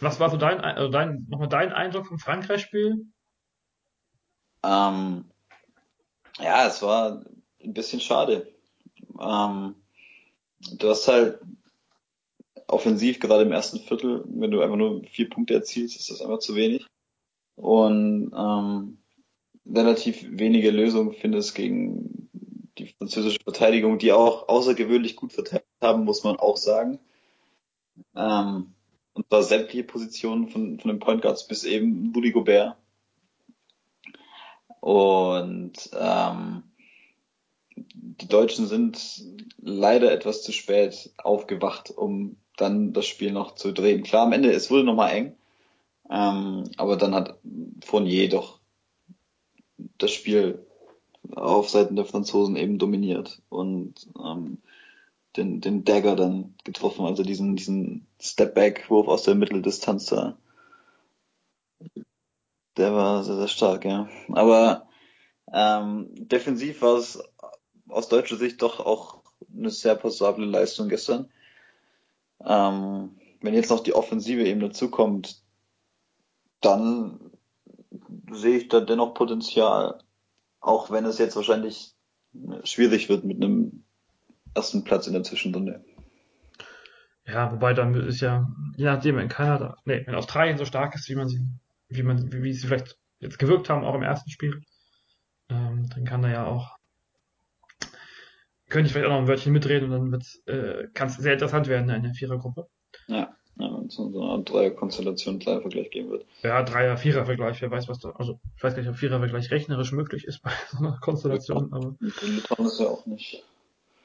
Was 0.00 0.20
war 0.20 0.30
so 0.30 0.36
dein, 0.36 0.60
also 0.60 0.90
dein, 0.90 1.26
nochmal 1.28 1.48
dein 1.48 1.72
Eindruck 1.72 2.06
vom 2.06 2.18
Frankreich-Spiel? 2.18 3.06
Ähm, 4.62 5.24
ja, 6.38 6.66
es 6.66 6.82
war 6.82 7.24
ein 7.62 7.72
bisschen 7.72 8.00
schade. 8.00 8.52
Ähm, 9.20 9.74
du 10.72 10.88
hast 10.88 11.08
halt 11.08 11.40
offensiv 12.68 13.18
gerade 13.18 13.42
im 13.42 13.52
ersten 13.52 13.80
Viertel, 13.80 14.24
wenn 14.26 14.50
du 14.50 14.60
einfach 14.60 14.76
nur 14.76 15.02
vier 15.04 15.28
Punkte 15.28 15.54
erzielst, 15.54 15.96
ist 15.96 16.10
das 16.10 16.20
einfach 16.20 16.38
zu 16.38 16.54
wenig. 16.54 16.86
Und 17.56 18.32
ähm, 18.36 18.98
relativ 19.66 20.24
wenige 20.30 20.70
Lösungen 20.70 21.12
findest 21.12 21.54
gegen 21.54 22.30
die 22.78 22.86
französische 22.86 23.40
Verteidigung, 23.42 23.98
die 23.98 24.12
auch 24.12 24.48
außergewöhnlich 24.48 25.16
gut 25.16 25.32
verteidigt 25.32 25.66
haben, 25.82 26.04
muss 26.04 26.22
man 26.22 26.36
auch 26.36 26.56
sagen. 26.56 27.00
Ähm, 28.14 28.74
und 29.18 29.26
zwar 29.28 29.42
sämtliche 29.42 29.82
Positionen 29.82 30.48
von, 30.48 30.78
von 30.78 30.88
den 30.88 31.00
Point 31.00 31.22
Guards 31.22 31.48
bis 31.48 31.64
eben 31.64 32.12
Rudy 32.14 32.30
Gobert. 32.30 32.76
Und 34.78 35.72
ähm, 35.92 36.62
die 37.74 38.28
Deutschen 38.28 38.68
sind 38.68 39.24
leider 39.60 40.12
etwas 40.12 40.44
zu 40.44 40.52
spät 40.52 41.10
aufgewacht, 41.18 41.90
um 41.90 42.36
dann 42.56 42.92
das 42.92 43.06
Spiel 43.06 43.32
noch 43.32 43.56
zu 43.56 43.72
drehen. 43.72 44.04
Klar, 44.04 44.26
am 44.26 44.32
Ende, 44.32 44.52
es 44.52 44.70
wurde 44.70 44.84
nochmal 44.84 45.10
eng, 45.10 45.36
ähm, 46.08 46.70
aber 46.76 46.96
dann 46.96 47.12
hat 47.12 47.40
Fournier 47.84 48.28
doch 48.28 48.60
das 49.98 50.12
Spiel 50.12 50.64
auf 51.34 51.68
Seiten 51.70 51.96
der 51.96 52.04
Franzosen 52.04 52.54
eben 52.54 52.78
dominiert 52.78 53.42
und 53.48 54.06
ähm, 54.16 54.58
den, 55.38 55.60
den 55.60 55.84
Dagger 55.84 56.16
dann 56.16 56.54
getroffen, 56.64 57.06
also 57.06 57.22
diesen, 57.22 57.56
diesen 57.56 58.06
Step-Back-Wurf 58.20 59.08
aus 59.08 59.22
der 59.22 59.34
Mitteldistanz 59.34 60.06
da. 60.06 60.36
Der 62.76 62.94
war 62.94 63.24
sehr, 63.24 63.36
sehr 63.36 63.48
stark, 63.48 63.84
ja. 63.84 64.08
Aber 64.32 64.88
ähm, 65.52 66.08
defensiv 66.14 66.82
war 66.82 66.96
es 66.96 67.22
aus 67.88 68.08
deutscher 68.08 68.36
Sicht 68.36 68.60
doch 68.60 68.80
auch 68.80 69.22
eine 69.56 69.70
sehr 69.70 69.94
passable 69.94 70.44
Leistung 70.44 70.88
gestern. 70.88 71.30
Ähm, 72.44 73.16
wenn 73.40 73.54
jetzt 73.54 73.70
noch 73.70 73.80
die 73.80 73.94
Offensive 73.94 74.44
eben 74.44 74.60
dazukommt, 74.60 75.42
dann 76.60 77.30
sehe 78.30 78.58
ich 78.58 78.68
da 78.68 78.80
dennoch 78.80 79.14
Potenzial, 79.14 80.02
auch 80.60 80.90
wenn 80.90 81.04
es 81.04 81.18
jetzt 81.18 81.36
wahrscheinlich 81.36 81.94
schwierig 82.64 83.08
wird 83.08 83.24
mit 83.24 83.42
einem 83.42 83.84
ersten 84.54 84.84
Platz 84.84 85.06
in 85.06 85.12
der 85.12 85.22
Zwischenrunde. 85.22 85.84
Ja, 87.26 87.52
wobei 87.52 87.74
dann 87.74 87.94
ist 87.94 88.20
ja, 88.20 88.48
je 88.76 88.86
nachdem, 88.86 89.16
wenn 89.16 89.28
Kanada, 89.28 89.76
nee, 89.84 90.02
wenn 90.06 90.14
Australien 90.14 90.56
so 90.56 90.64
stark 90.64 90.94
ist, 90.94 91.08
wie 91.10 91.14
man 91.14 91.28
sie, 91.28 91.40
wie 91.88 92.02
man, 92.02 92.32
wie, 92.32 92.42
wie 92.42 92.52
sie 92.52 92.66
vielleicht 92.66 92.96
jetzt 93.20 93.38
gewirkt 93.38 93.68
haben, 93.68 93.84
auch 93.84 93.94
im 93.94 94.02
ersten 94.02 94.30
Spiel, 94.30 94.62
ähm, 95.50 95.88
dann 95.94 96.04
kann 96.04 96.22
da 96.22 96.30
ja 96.30 96.46
auch, 96.46 96.76
könnte 98.70 98.86
ich 98.86 98.92
vielleicht 98.92 99.06
auch 99.06 99.12
noch 99.12 99.20
ein 99.20 99.28
Wörtchen 99.28 99.52
mitreden 99.52 99.90
und 99.90 99.98
dann 99.98 100.12
wird 100.12 100.24
äh, 100.46 100.88
kann 100.94 101.08
es 101.08 101.16
sehr 101.16 101.34
interessant 101.34 101.68
werden 101.68 101.90
in 101.90 102.02
der 102.02 102.14
Vierergruppe. 102.14 102.66
Ja, 103.08 103.36
ja 103.56 103.76
wenn 103.76 103.86
es 103.86 103.94
so 103.94 104.06
eine 104.06 104.44
Dreier-Konstellation, 104.44 105.40
Dreier-Vergleich 105.40 105.90
geben 105.90 106.10
wird. 106.10 106.24
Ja, 106.42 106.62
Dreier, 106.62 106.96
Vierer-Vergleich, 106.96 107.60
wer 107.60 107.70
weiß, 107.70 107.88
was 107.88 107.98
da, 107.98 108.10
also 108.10 108.40
ich 108.56 108.62
weiß 108.62 108.74
gar 108.74 108.80
nicht, 108.80 108.90
ob 108.90 108.96
Vierer-Vergleich 108.96 109.50
rechnerisch 109.50 109.92
möglich 109.92 110.24
ist 110.24 110.42
bei 110.42 110.50
so 110.70 110.78
einer 110.78 110.98
Konstellation, 110.98 111.74
aber. 111.74 111.94
Litauen 112.00 112.66
ist 112.66 112.80
ja 112.80 112.86
auch 112.86 113.04
nicht. 113.04 113.44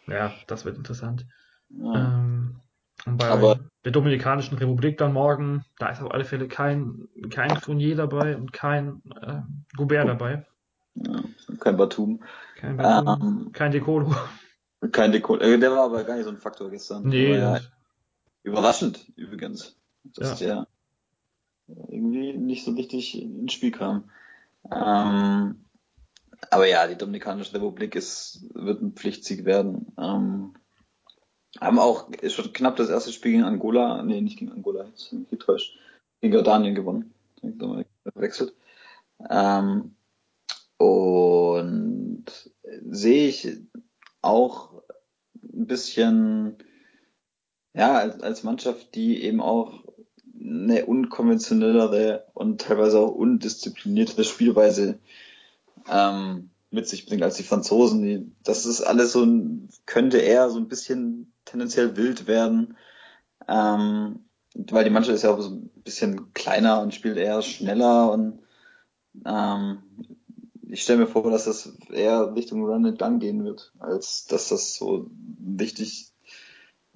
Ja, 0.07 0.33
das 0.47 0.65
wird 0.65 0.77
interessant. 0.77 1.25
Ja. 1.69 1.95
Ähm, 1.95 2.59
und 3.05 3.17
bei 3.17 3.27
Aber 3.27 3.59
der 3.83 3.91
Dominikanischen 3.91 4.57
Republik 4.57 4.97
dann 4.97 5.13
morgen, 5.13 5.65
da 5.77 5.89
ist 5.89 6.01
auf 6.01 6.11
alle 6.11 6.25
Fälle 6.25 6.47
kein, 6.47 7.07
kein 7.29 7.57
Fournier 7.57 7.95
dabei 7.95 8.35
und 8.37 8.53
kein 8.53 9.01
äh, 9.21 9.41
Goubert 9.75 10.07
dabei. 10.07 10.45
Ja, 10.95 11.23
kein 11.59 11.77
Batum. 11.77 12.23
Kein 12.57 12.77
Batum, 12.77 13.45
ähm, 13.45 13.51
kein 13.51 13.71
Decolo. 13.71 14.15
Kein 14.91 15.11
Decolo. 15.11 15.41
Äh, 15.41 15.57
der 15.57 15.71
war 15.71 15.85
aber 15.85 16.03
gar 16.03 16.15
nicht 16.15 16.25
so 16.25 16.29
ein 16.29 16.37
Faktor 16.37 16.69
gestern. 16.69 17.03
Nee. 17.07 17.35
Ja 17.37 17.59
überraschend 18.43 19.11
übrigens, 19.15 19.75
dass 20.03 20.39
ja. 20.39 20.47
der 20.47 20.67
irgendwie 21.89 22.33
nicht 22.33 22.65
so 22.65 22.71
richtig 22.71 23.19
ins 23.19 23.53
Spiel 23.53 23.71
kam. 23.71 24.09
Ähm, 24.69 25.62
aber 26.49 26.67
ja, 26.67 26.87
die 26.87 26.97
Dominikanische 26.97 27.53
Republik 27.53 27.95
ist, 27.95 28.45
wird 28.53 28.81
ein 28.81 28.93
Pflichtsieg 28.93 29.45
werden. 29.45 29.93
Ähm, 29.97 30.53
haben 31.59 31.79
auch 31.79 32.09
schon 32.27 32.53
knapp 32.53 32.75
das 32.77 32.89
erste 32.89 33.11
Spiel 33.11 33.33
gegen 33.33 33.43
Angola, 33.43 34.01
nee, 34.03 34.21
nicht 34.21 34.39
gegen 34.39 34.51
Angola, 34.51 34.85
jetzt 34.85 35.11
bin 35.11 35.23
ich 35.23 35.29
getäuscht, 35.29 35.77
gegen 36.21 36.33
Jordanien 36.33 36.75
gewonnen. 36.75 37.13
Wechselt. 38.15 38.53
Ähm, 39.29 39.95
und 40.77 42.25
sehe 42.85 43.27
ich 43.27 43.57
auch 44.21 44.81
ein 45.41 45.67
bisschen, 45.67 46.57
ja, 47.73 47.93
als, 47.93 48.21
als 48.21 48.43
Mannschaft, 48.43 48.95
die 48.95 49.23
eben 49.23 49.41
auch 49.41 49.83
eine 50.39 50.85
unkonventionellere 50.85 52.25
und 52.33 52.61
teilweise 52.61 52.99
auch 52.99 53.11
undisziplinierte 53.11 54.23
Spielweise 54.23 54.99
ähm, 55.89 56.49
mit 56.71 56.87
sich 56.87 57.05
bringt 57.05 57.23
als 57.23 57.35
die 57.35 57.43
Franzosen. 57.43 58.01
Die, 58.01 58.31
das 58.43 58.65
ist 58.65 58.81
alles 58.81 59.11
so 59.11 59.23
ein, 59.23 59.69
könnte 59.85 60.17
eher 60.17 60.49
so 60.49 60.57
ein 60.57 60.67
bisschen 60.67 61.33
tendenziell 61.45 61.95
wild 61.95 62.27
werden. 62.27 62.77
Ähm, 63.47 64.25
weil 64.55 64.83
die 64.83 64.89
Mannschaft 64.89 65.15
ist 65.15 65.23
ja 65.23 65.31
auch 65.31 65.41
so 65.41 65.51
ein 65.51 65.69
bisschen 65.83 66.33
kleiner 66.33 66.81
und 66.81 66.93
spielt 66.93 67.17
eher 67.17 67.41
schneller 67.41 68.11
und 68.11 68.39
ähm, 69.25 69.79
ich 70.69 70.81
stelle 70.81 70.99
mir 70.99 71.07
vor, 71.07 71.29
dass 71.29 71.45
das 71.45 71.77
eher 71.91 72.33
Richtung 72.35 72.63
Run 72.63 72.85
and 72.85 72.97
Gun 72.97 73.19
gehen 73.19 73.43
wird, 73.43 73.71
als 73.77 74.25
dass 74.25 74.49
das 74.49 74.75
so 74.75 75.07
ein 75.07 75.57
richtig 75.59 76.11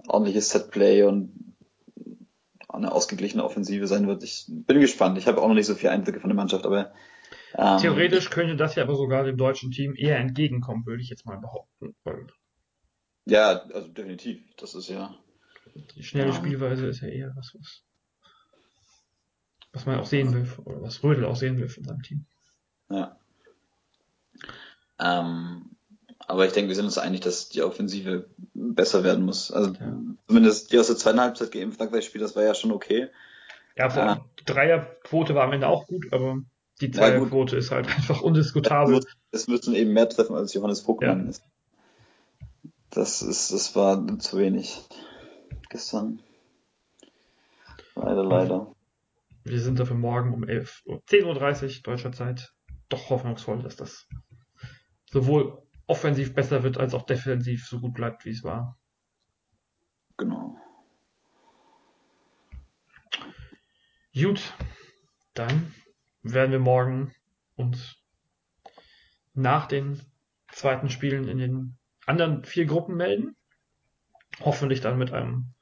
ordentliches 0.08 0.50
Setplay 0.50 1.04
und 1.04 1.32
eine 2.68 2.92
ausgeglichene 2.92 3.44
Offensive 3.44 3.88
sein 3.88 4.08
wird. 4.08 4.24
Ich 4.24 4.46
bin 4.48 4.80
gespannt. 4.80 5.18
Ich 5.18 5.28
habe 5.28 5.42
auch 5.42 5.48
noch 5.48 5.56
nicht 5.56 5.68
so 5.68 5.76
viel 5.76 5.90
Einblicke 5.90 6.20
von 6.20 6.30
der 6.30 6.36
Mannschaft, 6.36 6.66
aber 6.66 6.92
theoretisch 7.58 8.30
könnte 8.30 8.56
das 8.56 8.76
ja 8.76 8.84
aber 8.84 8.96
sogar 8.96 9.24
dem 9.24 9.38
deutschen 9.38 9.72
Team 9.72 9.96
eher 9.96 10.17
entgegenkommen, 10.17 10.86
würde 10.86 11.02
ich 11.02 11.10
jetzt 11.10 11.26
mal 11.26 11.38
behaupten. 11.38 11.96
Ja, 13.26 13.62
also 13.74 13.88
definitiv. 13.89 14.41
Das 14.58 14.76
ist 14.76 14.89
ja. 14.89 15.13
Die 15.96 16.04
schnelle 16.04 16.30
ähm, 16.30 16.34
Spielweise 16.34 16.88
ist 16.88 17.02
ja 17.02 17.10
eher 17.10 17.36
was, 17.36 17.54
was, 17.60 17.84
was 19.74 19.86
man 19.86 20.00
auch 20.00 20.06
sehen 20.06 20.34
will, 20.34 20.48
oder 20.65 20.82
was 20.82 21.04
Rödel 21.04 21.26
auch 21.26 21.36
sehen 21.36 21.58
will 21.58 21.67
von 21.67 21.84
seinem 21.84 22.02
Team. 22.04 22.26
Ja. 22.89 23.20
Ähm, 25.00 25.76
aber 26.20 26.46
ich 26.46 26.54
denke, 26.54 26.70
wir 26.70 26.76
sind 26.76 26.86
uns 26.86 26.98
einig, 26.98 27.22
dass 27.22 27.50
die 27.50 27.62
Offensive 27.62 28.30
besser 28.54 29.04
werden 29.04 29.26
muss. 29.26 29.52
Also 29.52 29.74
ja. 29.74 30.00
zumindest 30.28 30.72
die 30.72 30.80
aus 30.80 30.88
der 30.88 30.98
zweiten 30.98 31.20
Halbzeit 31.20 31.52
gegen 31.52 31.72
Frankreich-Spiel, 31.72 32.22
das 32.22 32.36
war 32.36 32.43
ja 32.43 32.54
schon 32.54 32.72
okay. 32.72 33.10
Ja, 33.76 33.89
vor 33.89 34.04
äh, 34.04 34.17
die 34.39 34.46
Dreierquote 34.46 35.36
war 35.36 35.43
am 35.43 35.54
Ende 35.54 35.67
auch 35.67 35.86
gut, 35.86 36.12
aber 36.12 36.41
die 36.82 36.92
Zweierquote 36.92 37.56
ist 37.56 37.72
halt 37.72 37.88
einfach 37.96 38.22
undiskutabel. 38.22 39.04
Es 39.32 39.48
müssen 39.48 39.76
eben 39.76 39.94
mehr 39.94 40.10
treffen, 40.10 40.36
als 40.36 40.54
Johannes 40.54 40.82
Vogtmann 40.82 41.24
ja. 41.24 41.30
ist. 41.30 41.44
Das 42.90 43.22
ist, 43.22 43.52
das 43.52 43.76
war 43.76 44.20
zu 44.20 44.38
wenig 44.38 44.82
gestern. 45.70 46.22
Leider, 47.96 48.24
leider. 48.24 48.76
Wir 49.44 49.60
sind 49.60 49.80
dafür 49.80 49.96
morgen 49.96 50.34
um 50.34 50.44
11 50.44 50.84
Uhr, 50.86 51.02
10.30 51.08 51.78
Uhr 51.78 51.84
deutscher 51.84 52.12
Zeit 52.12 52.54
doch 52.90 53.10
hoffnungsvoll, 53.10 53.62
dass 53.62 53.76
das 53.76 54.08
sowohl 55.10 55.62
offensiv 55.88 56.34
besser 56.34 56.63
wird, 56.63 56.78
als 56.78 56.94
auch 56.94 57.06
defensiv 57.06 57.66
so 57.68 57.80
gut 57.80 57.94
bleibt, 57.94 58.26
wie 58.26 58.32
es 58.32 58.44
war. 58.44 58.78
Genau. 60.18 60.58
Gut, 64.13 64.54
dann 65.34 65.74
werden 66.23 66.51
wir 66.51 66.60
morgen 66.60 67.13
uns 67.56 67.97
nach 69.34 69.67
den 69.67 70.01
zweiten 70.51 70.89
Spielen 70.89 71.27
in 71.27 71.38
den 71.38 71.77
anderen 72.06 72.43
vier 72.43 72.65
Gruppen 72.65 72.95
melden. 72.95 73.36
Hoffentlich 74.41 74.82
dann 74.82 74.97
mit 74.97 75.12
einem 75.12 75.53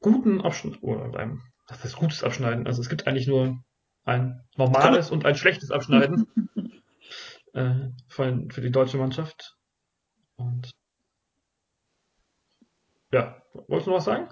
guten 0.00 0.40
Abschnitt 0.40 0.82
oder 0.82 1.06
mit 1.06 1.16
einem, 1.16 1.42
was 1.68 1.84
ist 1.84 1.96
gutes 1.96 2.24
Abschneiden? 2.24 2.66
Also 2.66 2.80
es 2.80 2.88
gibt 2.88 3.06
eigentlich 3.06 3.26
nur 3.26 3.62
ein 4.04 4.42
normales 4.56 5.10
und 5.10 5.24
ein 5.24 5.36
schlechtes 5.36 5.70
Abschneiden 5.70 6.26
äh, 7.54 7.88
für, 8.08 8.46
für 8.50 8.60
die 8.60 8.70
deutsche 8.70 8.98
Mannschaft. 8.98 9.56
Und 10.36 10.72
ja, 13.12 13.42
wolltest 13.52 13.86
du 13.86 13.90
noch 13.90 13.98
was 13.98 14.04
sagen? 14.04 14.28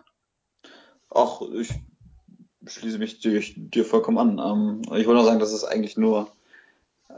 Ach, 1.11 1.41
ich 1.55 1.75
schließe 2.67 2.99
mich 2.99 3.21
dir, 3.21 3.41
dir 3.41 3.85
vollkommen 3.85 4.39
an. 4.39 4.39
Ähm, 4.39 4.83
ich 4.83 5.07
wollte 5.07 5.15
nur 5.15 5.25
sagen, 5.25 5.41
dass 5.41 5.53
es 5.53 5.65
eigentlich 5.65 5.97
nur 5.97 6.31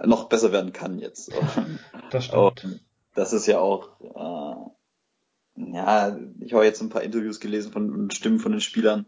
noch 0.04 0.28
besser 0.28 0.52
werden 0.52 0.72
kann 0.72 0.98
jetzt. 0.98 1.32
Das 2.10 2.26
stimmt. 2.26 2.64
Und 2.64 2.80
das 3.14 3.32
ist 3.32 3.46
ja 3.46 3.58
auch, 3.58 3.88
äh, 4.00 5.72
ja, 5.72 6.18
ich 6.40 6.52
habe 6.52 6.64
jetzt 6.64 6.82
ein 6.82 6.90
paar 6.90 7.02
Interviews 7.02 7.40
gelesen 7.40 7.72
von 7.72 8.10
Stimmen 8.10 8.38
von 8.38 8.52
den 8.52 8.60
Spielern, 8.60 9.06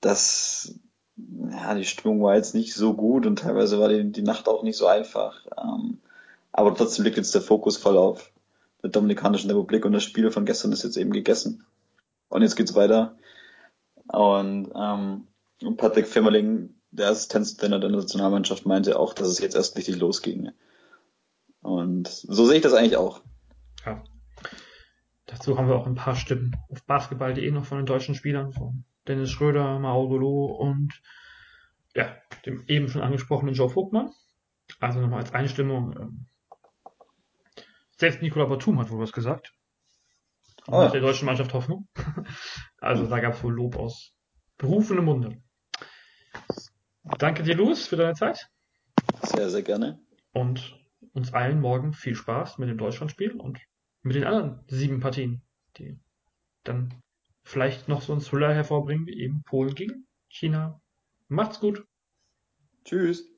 dass 0.00 0.78
ja, 1.50 1.74
die 1.74 1.84
Stimmung 1.84 2.22
war 2.22 2.36
jetzt 2.36 2.54
nicht 2.54 2.74
so 2.74 2.94
gut 2.94 3.26
und 3.26 3.38
teilweise 3.38 3.78
war 3.78 3.90
die, 3.90 4.12
die 4.12 4.22
Nacht 4.22 4.48
auch 4.48 4.62
nicht 4.62 4.76
so 4.76 4.86
einfach. 4.86 5.46
Ähm, 5.58 5.98
aber 6.52 6.74
trotzdem 6.74 7.04
liegt 7.04 7.18
jetzt 7.18 7.34
der 7.34 7.42
Fokus 7.42 7.76
voll 7.76 7.98
auf 7.98 8.30
der 8.82 8.88
Dominikanischen 8.90 9.50
Republik 9.50 9.84
und 9.84 9.92
das 9.92 10.04
Spiel 10.04 10.30
von 10.30 10.46
gestern 10.46 10.72
ist 10.72 10.84
jetzt 10.84 10.96
eben 10.96 11.12
gegessen. 11.12 11.66
Und 12.28 12.42
jetzt 12.42 12.56
geht's 12.56 12.74
weiter. 12.74 13.16
Und 14.08 14.72
ähm, 14.74 15.26
Patrick 15.76 16.06
Femmerling, 16.06 16.74
der 16.90 17.10
Assistenztrainer 17.10 17.78
der 17.80 17.90
Nationalmannschaft, 17.90 18.66
meinte 18.66 18.98
auch, 18.98 19.14
dass 19.14 19.28
es 19.28 19.38
jetzt 19.38 19.56
erst 19.56 19.76
richtig 19.76 19.96
losging. 19.96 20.50
Und 21.60 22.08
so 22.08 22.46
sehe 22.46 22.56
ich 22.56 22.62
das 22.62 22.74
eigentlich 22.74 22.96
auch. 22.96 23.22
Ja. 23.84 24.04
Dazu 25.26 25.58
haben 25.58 25.68
wir 25.68 25.76
auch 25.76 25.86
ein 25.86 25.96
paar 25.96 26.14
Stimmen 26.14 26.56
auf 26.68 26.84
basketball.de 26.84 27.50
noch 27.50 27.64
von 27.64 27.78
den 27.78 27.86
deutschen 27.86 28.14
Spielern, 28.14 28.52
von 28.52 28.84
Dennis 29.08 29.30
Schröder, 29.30 29.78
Mao 29.78 30.08
Golo 30.08 30.46
und 30.46 30.92
ja, 31.94 32.14
dem 32.44 32.64
eben 32.68 32.88
schon 32.88 33.02
angesprochenen 33.02 33.54
Joe 33.54 33.68
Vogtmann. 33.68 34.12
Also 34.78 35.00
nochmal 35.00 35.20
als 35.20 35.32
Einstimmung. 35.32 35.96
Ähm, 35.98 36.26
selbst 37.96 38.22
Nikola 38.22 38.44
Batum 38.44 38.78
hat 38.78 38.90
wohl 38.90 39.00
was 39.00 39.12
gesagt. 39.12 39.52
Oh, 40.68 40.82
ja. 40.82 40.90
Der 40.90 41.00
deutschen 41.00 41.26
Mannschaft 41.26 41.54
Hoffnung. 41.54 41.88
also 42.78 43.06
da 43.06 43.20
gab 43.20 43.34
es 43.34 43.42
wohl 43.42 43.54
Lob 43.54 43.76
aus 43.76 44.12
berufenem 44.58 45.04
Munde. 45.04 45.42
Danke 47.18 47.42
dir, 47.42 47.54
Louis, 47.54 47.86
für 47.86 47.96
deine 47.96 48.14
Zeit. 48.14 48.48
Sehr, 49.22 49.48
sehr 49.50 49.62
gerne. 49.62 50.00
Und 50.32 50.78
uns 51.12 51.32
allen 51.32 51.60
morgen 51.60 51.92
viel 51.92 52.14
Spaß 52.14 52.58
mit 52.58 52.68
dem 52.68 52.78
Deutschlandspiel 52.78 53.32
und 53.32 53.58
mit 54.02 54.16
den 54.16 54.24
anderen 54.24 54.64
sieben 54.68 55.00
Partien, 55.00 55.42
die 55.76 55.98
dann 56.64 56.94
vielleicht 57.44 57.88
noch 57.88 58.02
so 58.02 58.12
einen 58.12 58.22
Thriller 58.22 58.52
hervorbringen, 58.52 59.06
wie 59.06 59.18
eben 59.20 59.42
Polen 59.44 59.74
gegen 59.74 60.06
China. 60.28 60.80
Macht's 61.28 61.60
gut. 61.60 61.84
Tschüss. 62.84 63.35